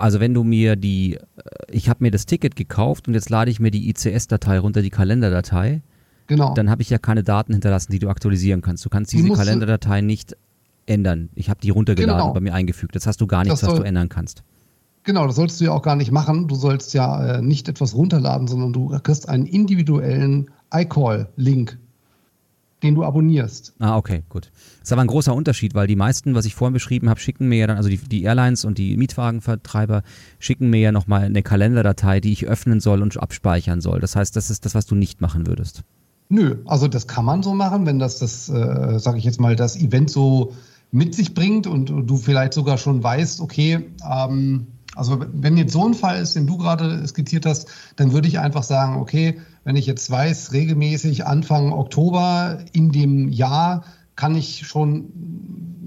also 0.00 0.20
wenn 0.20 0.34
du 0.34 0.44
mir 0.44 0.76
die, 0.76 1.14
äh, 1.14 1.20
ich 1.70 1.88
habe 1.88 2.02
mir 2.02 2.10
das 2.10 2.26
Ticket 2.26 2.56
gekauft 2.56 3.08
und 3.08 3.14
jetzt 3.14 3.30
lade 3.30 3.50
ich 3.50 3.60
mir 3.60 3.70
die 3.70 3.88
ICS-Datei 3.90 4.58
runter, 4.58 4.82
die 4.82 4.90
Kalenderdatei. 4.90 5.82
Genau. 6.26 6.54
Dann 6.54 6.70
habe 6.70 6.82
ich 6.82 6.90
ja 6.90 6.98
keine 6.98 7.24
Daten 7.24 7.52
hinterlassen, 7.52 7.90
die 7.92 7.98
du 7.98 8.08
aktualisieren 8.08 8.62
kannst. 8.62 8.84
Du 8.84 8.88
kannst 8.88 9.12
diese 9.12 9.30
Kalenderdatei 9.30 10.00
nicht 10.00 10.36
ändern. 10.86 11.28
Ich 11.34 11.50
habe 11.50 11.60
die 11.60 11.70
runtergeladen 11.70 12.18
genau. 12.18 12.28
und 12.28 12.34
bei 12.34 12.40
mir 12.40 12.54
eingefügt. 12.54 12.94
Jetzt 12.94 13.06
hast 13.06 13.20
du 13.20 13.26
gar 13.26 13.42
nichts, 13.44 13.60
soll, 13.60 13.70
was 13.70 13.78
du 13.78 13.84
ändern 13.84 14.08
kannst. 14.08 14.42
Genau, 15.02 15.26
das 15.26 15.36
solltest 15.36 15.60
du 15.60 15.64
ja 15.64 15.72
auch 15.72 15.82
gar 15.82 15.96
nicht 15.96 16.12
machen. 16.12 16.46
Du 16.46 16.54
sollst 16.54 16.94
ja 16.94 17.38
äh, 17.38 17.42
nicht 17.42 17.68
etwas 17.68 17.94
runterladen, 17.94 18.46
sondern 18.46 18.72
du 18.72 18.96
kriegst 19.02 19.28
einen 19.28 19.46
individuellen 19.46 20.50
iCall-Link 20.72 21.78
den 22.82 22.94
du 22.94 23.04
abonnierst. 23.04 23.74
Ah, 23.78 23.96
okay, 23.96 24.22
gut. 24.28 24.50
Das 24.78 24.88
ist 24.88 24.92
aber 24.92 25.02
ein 25.02 25.08
großer 25.08 25.34
Unterschied, 25.34 25.74
weil 25.74 25.86
die 25.86 25.96
meisten, 25.96 26.34
was 26.34 26.44
ich 26.44 26.54
vorhin 26.54 26.72
beschrieben 26.72 27.08
habe, 27.08 27.20
schicken 27.20 27.48
mir 27.48 27.58
ja 27.58 27.66
dann, 27.66 27.76
also 27.76 27.88
die, 27.88 27.98
die 27.98 28.22
Airlines 28.22 28.64
und 28.64 28.78
die 28.78 28.96
Mietwagenvertreiber 28.96 30.02
schicken 30.38 30.70
mir 30.70 30.80
ja 30.80 30.92
nochmal 30.92 31.24
eine 31.24 31.42
Kalenderdatei, 31.42 32.20
die 32.20 32.32
ich 32.32 32.46
öffnen 32.46 32.80
soll 32.80 33.02
und 33.02 33.16
abspeichern 33.20 33.80
soll. 33.80 34.00
Das 34.00 34.16
heißt, 34.16 34.34
das 34.36 34.50
ist 34.50 34.64
das, 34.64 34.74
was 34.74 34.86
du 34.86 34.94
nicht 34.94 35.20
machen 35.20 35.46
würdest. 35.46 35.82
Nö, 36.28 36.58
also 36.64 36.86
das 36.86 37.06
kann 37.08 37.24
man 37.24 37.42
so 37.42 37.54
machen, 37.54 37.86
wenn 37.86 37.98
das, 37.98 38.18
das 38.18 38.48
äh, 38.48 38.98
sage 38.98 39.18
ich 39.18 39.24
jetzt 39.24 39.40
mal, 39.40 39.56
das 39.56 39.76
Event 39.76 40.10
so 40.10 40.54
mit 40.92 41.14
sich 41.14 41.34
bringt 41.34 41.66
und, 41.66 41.90
und 41.90 42.06
du 42.06 42.16
vielleicht 42.16 42.54
sogar 42.54 42.78
schon 42.78 43.02
weißt, 43.02 43.40
okay, 43.40 43.90
ähm, 44.08 44.66
also 45.00 45.24
wenn 45.32 45.56
jetzt 45.56 45.72
so 45.72 45.86
ein 45.86 45.94
Fall 45.94 46.20
ist, 46.20 46.36
den 46.36 46.46
du 46.46 46.58
gerade 46.58 47.08
skizziert 47.08 47.46
hast, 47.46 47.68
dann 47.96 48.12
würde 48.12 48.28
ich 48.28 48.38
einfach 48.38 48.62
sagen, 48.62 49.00
okay, 49.00 49.40
wenn 49.64 49.74
ich 49.74 49.86
jetzt 49.86 50.10
weiß, 50.10 50.52
regelmäßig 50.52 51.24
Anfang 51.26 51.72
Oktober 51.72 52.58
in 52.72 52.92
dem 52.92 53.30
Jahr 53.30 53.84
kann 54.14 54.34
ich 54.34 54.66
schon 54.66 55.06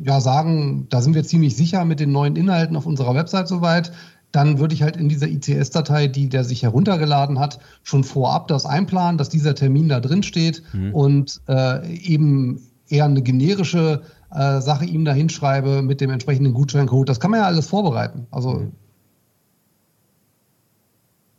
ja 0.04 0.19
sagen, 0.19 0.88
da 0.89 0.99
sind 0.99 1.13
wir 1.13 1.23
ziemlich 1.23 1.56
sicher 1.56 1.86
mit 1.86 1.99
den 1.99 2.12
neuen 2.12 2.36
Inhalten 2.36 2.76
auf 2.76 2.88
unserer 2.88 3.13
Website 3.13 3.47
soweit. 3.47 3.91
Dann 4.32 4.58
würde 4.58 4.73
ich 4.73 4.82
halt 4.82 4.97
in 4.97 5.10
dieser 5.10 5.28
ICS-Datei, 5.28 6.08
die 6.08 6.28
der 6.28 6.43
sich 6.43 6.63
heruntergeladen 6.63 7.38
hat, 7.38 7.60
schon 7.84 8.04
vorab 8.04 8.47
das 8.47 8.65
einplanen, 8.65 9.19
dass 9.19 9.30
dieser 9.30 9.54
Termin 9.54 9.89
da 9.89 9.99
drin 9.99 10.23
steht 10.23 10.63
mhm. 10.73 10.91
und 10.91 11.41
äh, 11.47 11.88
eben 11.97 12.63
eher 12.88 13.06
eine 13.06 13.21
generische 13.21 14.02
äh, 14.32 14.60
Sache 14.60 14.86
ihm 14.86 15.06
da 15.06 15.13
hinschreibe 15.13 15.84
mit 15.84 16.02
dem 16.02 16.10
entsprechenden 16.10 16.56
Gutscheincode. 16.56 17.08
Das 17.08 17.19
kann 17.19 17.30
man 17.30 17.41
ja 17.41 17.45
alles 17.45 17.67
vorbereiten. 17.67 18.26
Also 18.32 18.56
mhm. 18.56 18.71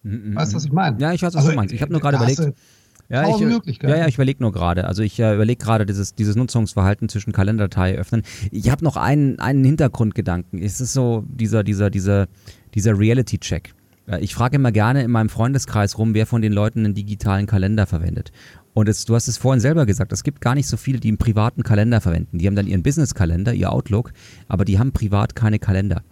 Mhm, 0.04 0.36
weißt 0.36 0.52
du, 0.52 0.56
was 0.56 0.64
ich 0.64 0.72
meine? 0.72 1.00
Ja, 1.00 1.12
ich 1.12 1.22
weiß, 1.22 1.34
was 1.34 1.36
also, 1.36 1.50
du 1.50 1.56
meinst. 1.56 1.74
Ich 1.74 1.82
habe 1.82 1.92
nur 1.92 2.00
gerade 2.00 2.16
überlegt. 2.16 2.40
Ja, 3.10 3.28
ich, 3.28 3.82
ja, 3.82 3.96
ja, 3.96 4.06
ich 4.06 4.14
überlege 4.14 4.42
nur 4.42 4.52
gerade. 4.52 4.86
Also 4.86 5.02
ich 5.02 5.20
äh, 5.20 5.34
überlege 5.34 5.62
gerade 5.62 5.84
dieses, 5.84 6.14
dieses 6.14 6.36
Nutzungsverhalten 6.36 7.10
zwischen 7.10 7.32
Kalenderdatei 7.32 7.98
öffnen. 7.98 8.22
Ich 8.50 8.70
habe 8.70 8.82
noch 8.82 8.96
einen, 8.96 9.38
einen 9.40 9.62
Hintergrundgedanken. 9.62 10.62
Es 10.62 10.80
ist 10.80 10.94
so 10.94 11.22
dieser, 11.26 11.64
dieser, 11.64 11.90
dieser, 11.90 12.28
dieser 12.74 12.98
Reality-Check. 12.98 13.74
Ich 14.20 14.34
frage 14.34 14.56
immer 14.56 14.72
gerne 14.72 15.02
in 15.02 15.10
meinem 15.10 15.30
Freundeskreis 15.30 15.96
rum, 15.96 16.12
wer 16.14 16.26
von 16.26 16.42
den 16.42 16.52
Leuten 16.52 16.80
einen 16.80 16.94
digitalen 16.94 17.46
Kalender 17.46 17.86
verwendet. 17.86 18.32
Und 18.74 18.88
es, 18.88 19.04
du 19.04 19.14
hast 19.14 19.28
es 19.28 19.38
vorhin 19.38 19.60
selber 19.60 19.86
gesagt, 19.86 20.12
es 20.12 20.24
gibt 20.24 20.40
gar 20.40 20.54
nicht 20.54 20.66
so 20.66 20.76
viele, 20.76 20.98
die 20.98 21.08
einen 21.08 21.16
privaten 21.16 21.62
Kalender 21.62 22.00
verwenden. 22.00 22.38
Die 22.38 22.46
haben 22.46 22.56
dann 22.56 22.66
ihren 22.66 22.82
Business-Kalender, 22.82 23.54
ihr 23.54 23.72
Outlook, 23.72 24.12
aber 24.48 24.64
die 24.64 24.78
haben 24.78 24.92
privat 24.92 25.34
keine 25.34 25.58
Kalender. 25.58 26.02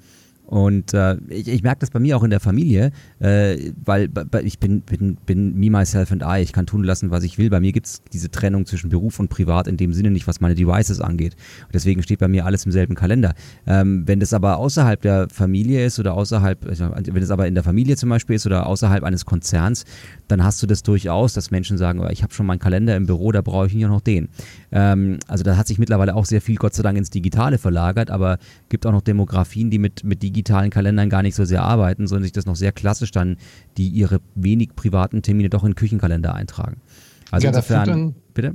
Und 0.53 0.93
äh, 0.93 1.17
ich, 1.31 1.49
ich 1.49 1.63
merke 1.63 1.79
das 1.79 1.89
bei 1.89 1.99
mir 1.99 2.15
auch 2.15 2.23
in 2.23 2.29
der 2.29 2.39
Familie, 2.39 2.91
äh, 3.21 3.73
weil 3.83 4.11
ich 4.45 4.59
bin, 4.59 4.83
bin, 4.83 5.17
bin 5.25 5.59
me, 5.59 5.71
myself 5.71 6.13
and 6.13 6.23
I. 6.23 6.43
Ich 6.43 6.53
kann 6.53 6.67
tun 6.67 6.85
lassen, 6.85 7.11
was 7.11 7.25
ich 7.25 7.39
will. 7.39 7.49
Bei 7.49 7.59
mir 7.59 7.73
gibt 7.73 7.87
es 7.87 8.03
diese 8.13 8.31
Trennung 8.31 8.67
zwischen 8.67 8.91
Beruf 8.91 9.19
und 9.19 9.29
Privat 9.29 9.67
in 9.67 9.79
dem 9.79 9.95
Sinne 9.95 10.11
nicht, 10.11 10.27
was 10.27 10.43
meine 10.43 10.55
Devices 10.55 11.01
angeht. 11.01 11.37
Und 11.63 11.75
deswegen 11.75 12.03
steht 12.03 12.19
bei 12.19 12.29
mir 12.29 12.45
alles 12.45 12.67
im 12.67 12.73
selben 12.73 12.95
Kalender. 12.95 13.33
Ähm, 13.67 14.07
wenn 14.07 14.21
das 14.21 14.35
aber 14.35 14.59
außerhalb 14.59 15.01
der 15.01 15.31
Familie 15.31 15.87
ist 15.87 15.99
oder 15.99 16.13
außerhalb, 16.13 16.67
wenn 16.67 17.23
es 17.23 17.31
aber 17.31 17.47
in 17.47 17.55
der 17.55 17.65
Familie 17.65 17.97
zum 17.97 18.11
Beispiel 18.11 18.37
ist 18.37 18.45
oder 18.45 18.67
außerhalb 18.67 19.05
eines 19.05 19.25
Konzerns, 19.25 19.87
dann 20.29 20.45
hast 20.45 20.63
du 20.63 20.67
das 20.67 20.83
durchaus, 20.83 21.33
dass 21.33 21.51
Menschen 21.51 21.79
sagen, 21.79 22.01
oh, 22.01 22.09
ich 22.11 22.23
habe 22.23 22.35
schon 22.35 22.45
meinen 22.45 22.59
Kalender 22.59 22.95
im 22.95 23.07
Büro, 23.07 23.33
da 23.33 23.41
brauche 23.41 23.69
ich 23.69 23.75
nicht 23.75 23.89
noch 23.89 24.03
den. 24.03 24.29
Ähm, 24.73 25.19
also 25.29 25.45
da 25.45 25.57
hat 25.57 25.67
sich 25.67 25.79
mittlerweile 25.79 26.15
auch 26.15 26.25
sehr 26.25 26.41
viel, 26.41 26.57
Gott 26.57 26.75
sei 26.75 26.83
Dank, 26.83 26.97
ins 26.97 27.11
Digitale 27.11 27.59
verlagert, 27.59 28.11
aber 28.11 28.39
gibt 28.69 28.87
auch 28.87 28.93
noch 28.93 29.03
Demografien, 29.03 29.71
die 29.71 29.79
mit, 29.79 30.03
mit 30.03 30.23
digitalen 30.23 30.71
Kalendern 30.71 31.11
gar 31.11 31.23
nicht 31.23 31.35
so 31.35 31.45
sehr 31.45 31.63
arbeiten, 31.63 32.07
sondern 32.07 32.25
sich 32.25 32.33
das 32.33 32.47
noch 32.47 32.57
sehr 32.57 32.73
klassisch 32.73 33.11
dann, 33.11 33.37
die 33.77 33.89
ihre 33.89 34.21
wenig 34.35 34.75
privaten 34.75 35.23
Termine 35.23 35.51
doch 35.51 35.65
in 35.65 35.75
Küchenkalender 35.75 36.35
eintragen. 36.35 36.81
Also 37.31 37.47
ja, 37.47 37.51
insofern, 37.51 37.87
da 37.87 37.93
dann, 37.93 38.15
bitte? 38.35 38.55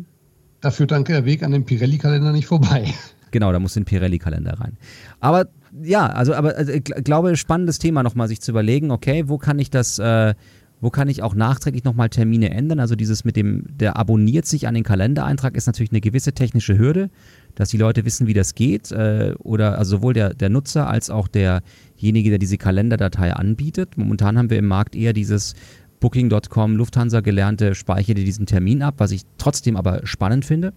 Da 0.62 0.72
führt 0.72 0.92
dann 0.92 1.04
der 1.04 1.26
Weg 1.26 1.44
an 1.44 1.52
dem 1.52 1.66
Pirelli-Kalender 1.66 2.32
nicht 2.32 2.48
vorbei. 2.48 2.94
Genau, 3.32 3.52
da 3.52 3.60
muss 3.60 3.76
ein 3.76 3.84
Pirelli-Kalender 3.84 4.54
rein. 4.54 4.78
Aber 5.20 5.50
Ja, 5.84 6.08
also 6.08 6.34
aber 6.34 6.56
also, 6.56 6.72
ich 6.72 6.84
glaube, 6.86 7.36
spannendes 7.36 7.78
Thema 7.78 8.02
nochmal 8.02 8.30
sich 8.30 8.40
zu 8.40 8.52
überlegen, 8.52 8.90
okay, 8.90 9.26
wo 9.28 9.38
kann 9.38 9.60
ich 9.60 9.70
das, 9.70 10.00
äh, 10.00 10.34
wo 10.80 10.92
kann 10.92 11.10
ich 11.10 11.24
auch 11.24 11.34
nachträglich 11.34 11.84
nochmal 11.84 12.10
Termine 12.10 12.52
ändern? 12.52 12.80
Also 12.80 12.96
dieses 12.96 13.26
mit 13.26 13.36
dem, 13.36 13.66
der 13.78 13.98
abonniert 13.98 14.46
sich 14.46 14.68
an 14.68 14.76
den 14.76 14.84
Kalendereintrag, 14.84 15.56
ist 15.56 15.66
natürlich 15.66 15.92
eine 15.92 16.02
gewisse 16.02 16.34
technische 16.34 16.78
Hürde, 16.78 17.10
dass 17.56 17.70
die 17.70 17.78
Leute 17.78 18.06
wissen, 18.06 18.28
wie 18.28 18.34
das 18.34 18.54
geht. 18.54 18.92
Äh, 18.92 19.34
oder 19.40 19.80
also 19.80 19.98
sowohl 19.98 20.14
der, 20.14 20.34
der 20.34 20.50
Nutzer 20.50 20.88
als 20.88 21.10
auch 21.10 21.28
derjenige, 21.28 22.30
der 22.30 22.38
diese 22.40 22.58
Kalenderdatei 22.58 23.34
anbietet. 23.34 23.98
Momentan 23.98 24.38
haben 24.38 24.50
wir 24.52 24.60
im 24.60 24.68
Markt 24.68 24.96
eher 24.96 25.14
dieses 25.14 25.56
Booking.com, 26.00 26.76
Lufthansa 26.76 27.22
gelernte, 27.22 27.74
speichere 27.74 28.16
diesen 28.16 28.46
Termin 28.46 28.84
ab, 28.84 28.96
was 28.98 29.12
ich 29.12 29.24
trotzdem 29.40 29.78
aber 29.78 30.06
spannend 30.06 30.46
finde. 30.46 30.74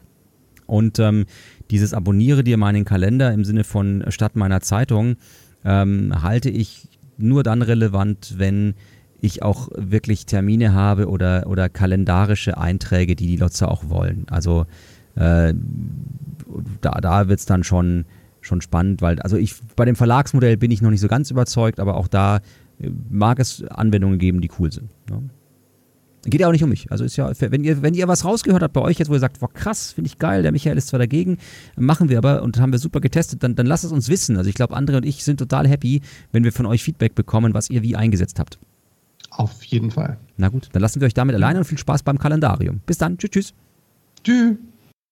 Und 0.66 0.98
ähm, 0.98 1.26
dieses 1.70 1.92
Abonniere 1.92 2.42
dir 2.42 2.56
meinen 2.56 2.84
Kalender 2.86 3.32
im 3.32 3.44
Sinne 3.44 3.64
von 3.64 4.04
statt 4.08 4.36
meiner 4.36 4.60
Zeitung 4.60 5.16
ähm, 5.64 6.22
halte 6.22 6.48
ich 6.48 6.88
nur 7.18 7.42
dann 7.42 7.60
relevant, 7.60 8.36
wenn 8.38 8.74
ich 9.20 9.42
auch 9.42 9.68
wirklich 9.74 10.26
Termine 10.26 10.72
habe 10.72 11.08
oder, 11.08 11.46
oder 11.46 11.68
kalendarische 11.68 12.58
Einträge, 12.58 13.16
die 13.16 13.26
die 13.26 13.36
Nutzer 13.36 13.70
auch 13.70 13.88
wollen. 13.88 14.26
Also 14.30 14.66
äh, 15.16 15.54
da, 16.80 16.90
da 17.00 17.28
wird 17.28 17.40
es 17.40 17.46
dann 17.46 17.64
schon, 17.64 18.04
schon 18.40 18.60
spannend, 18.60 19.02
weil 19.02 19.20
also 19.20 19.36
ich 19.36 19.54
bei 19.76 19.84
dem 19.84 19.96
Verlagsmodell 19.96 20.56
bin 20.56 20.70
ich 20.70 20.82
noch 20.82 20.90
nicht 20.90 21.00
so 21.00 21.08
ganz 21.08 21.30
überzeugt, 21.30 21.80
aber 21.80 21.96
auch 21.96 22.08
da 22.08 22.40
äh, 22.78 22.90
mag 23.08 23.38
es 23.38 23.62
Anwendungen 23.64 24.18
geben, 24.18 24.40
die 24.40 24.50
cool 24.58 24.72
sind. 24.72 24.90
Ne? 25.08 25.22
Geht 26.24 26.42
ja 26.42 26.48
auch 26.48 26.52
nicht 26.52 26.62
um 26.62 26.68
mich. 26.68 26.92
Also 26.92 27.04
ist 27.04 27.16
ja, 27.16 27.30
wenn 27.38 27.64
ihr, 27.64 27.80
wenn 27.80 27.94
ihr 27.94 28.06
was 28.06 28.26
rausgehört 28.26 28.62
habt 28.62 28.74
bei 28.74 28.82
euch 28.82 28.98
jetzt, 28.98 29.08
wo 29.08 29.14
ihr 29.14 29.20
sagt, 29.20 29.40
boah, 29.40 29.50
krass, 29.50 29.92
finde 29.92 30.08
ich 30.08 30.18
geil, 30.18 30.42
der 30.42 30.52
Michael 30.52 30.76
ist 30.76 30.88
zwar 30.88 30.98
dagegen, 30.98 31.38
machen 31.76 32.10
wir 32.10 32.18
aber 32.18 32.42
und 32.42 32.60
haben 32.60 32.72
wir 32.72 32.78
super 32.78 33.00
getestet, 33.00 33.42
dann, 33.42 33.54
dann 33.54 33.64
lasst 33.64 33.84
es 33.84 33.92
uns 33.92 34.10
wissen. 34.10 34.36
Also 34.36 34.50
ich 34.50 34.54
glaube, 34.54 34.76
André 34.76 34.96
und 34.96 35.06
ich 35.06 35.24
sind 35.24 35.38
total 35.38 35.66
happy, 35.66 36.02
wenn 36.30 36.44
wir 36.44 36.52
von 36.52 36.66
euch 36.66 36.84
Feedback 36.84 37.14
bekommen, 37.14 37.54
was 37.54 37.70
ihr 37.70 37.82
wie 37.82 37.96
eingesetzt 37.96 38.38
habt. 38.38 38.58
Auf 39.30 39.62
jeden 39.64 39.90
Fall. 39.90 40.18
Na 40.36 40.48
gut, 40.48 40.68
dann 40.72 40.82
lassen 40.82 41.00
wir 41.00 41.06
euch 41.06 41.14
damit 41.14 41.34
alleine 41.34 41.58
und 41.58 41.64
viel 41.64 41.78
Spaß 41.78 42.02
beim 42.02 42.18
Kalendarium. 42.18 42.80
Bis 42.86 42.98
dann. 42.98 43.18
Tschüss, 43.18 43.30
tschüss. 43.30 43.54
Tschüss. 44.24 44.56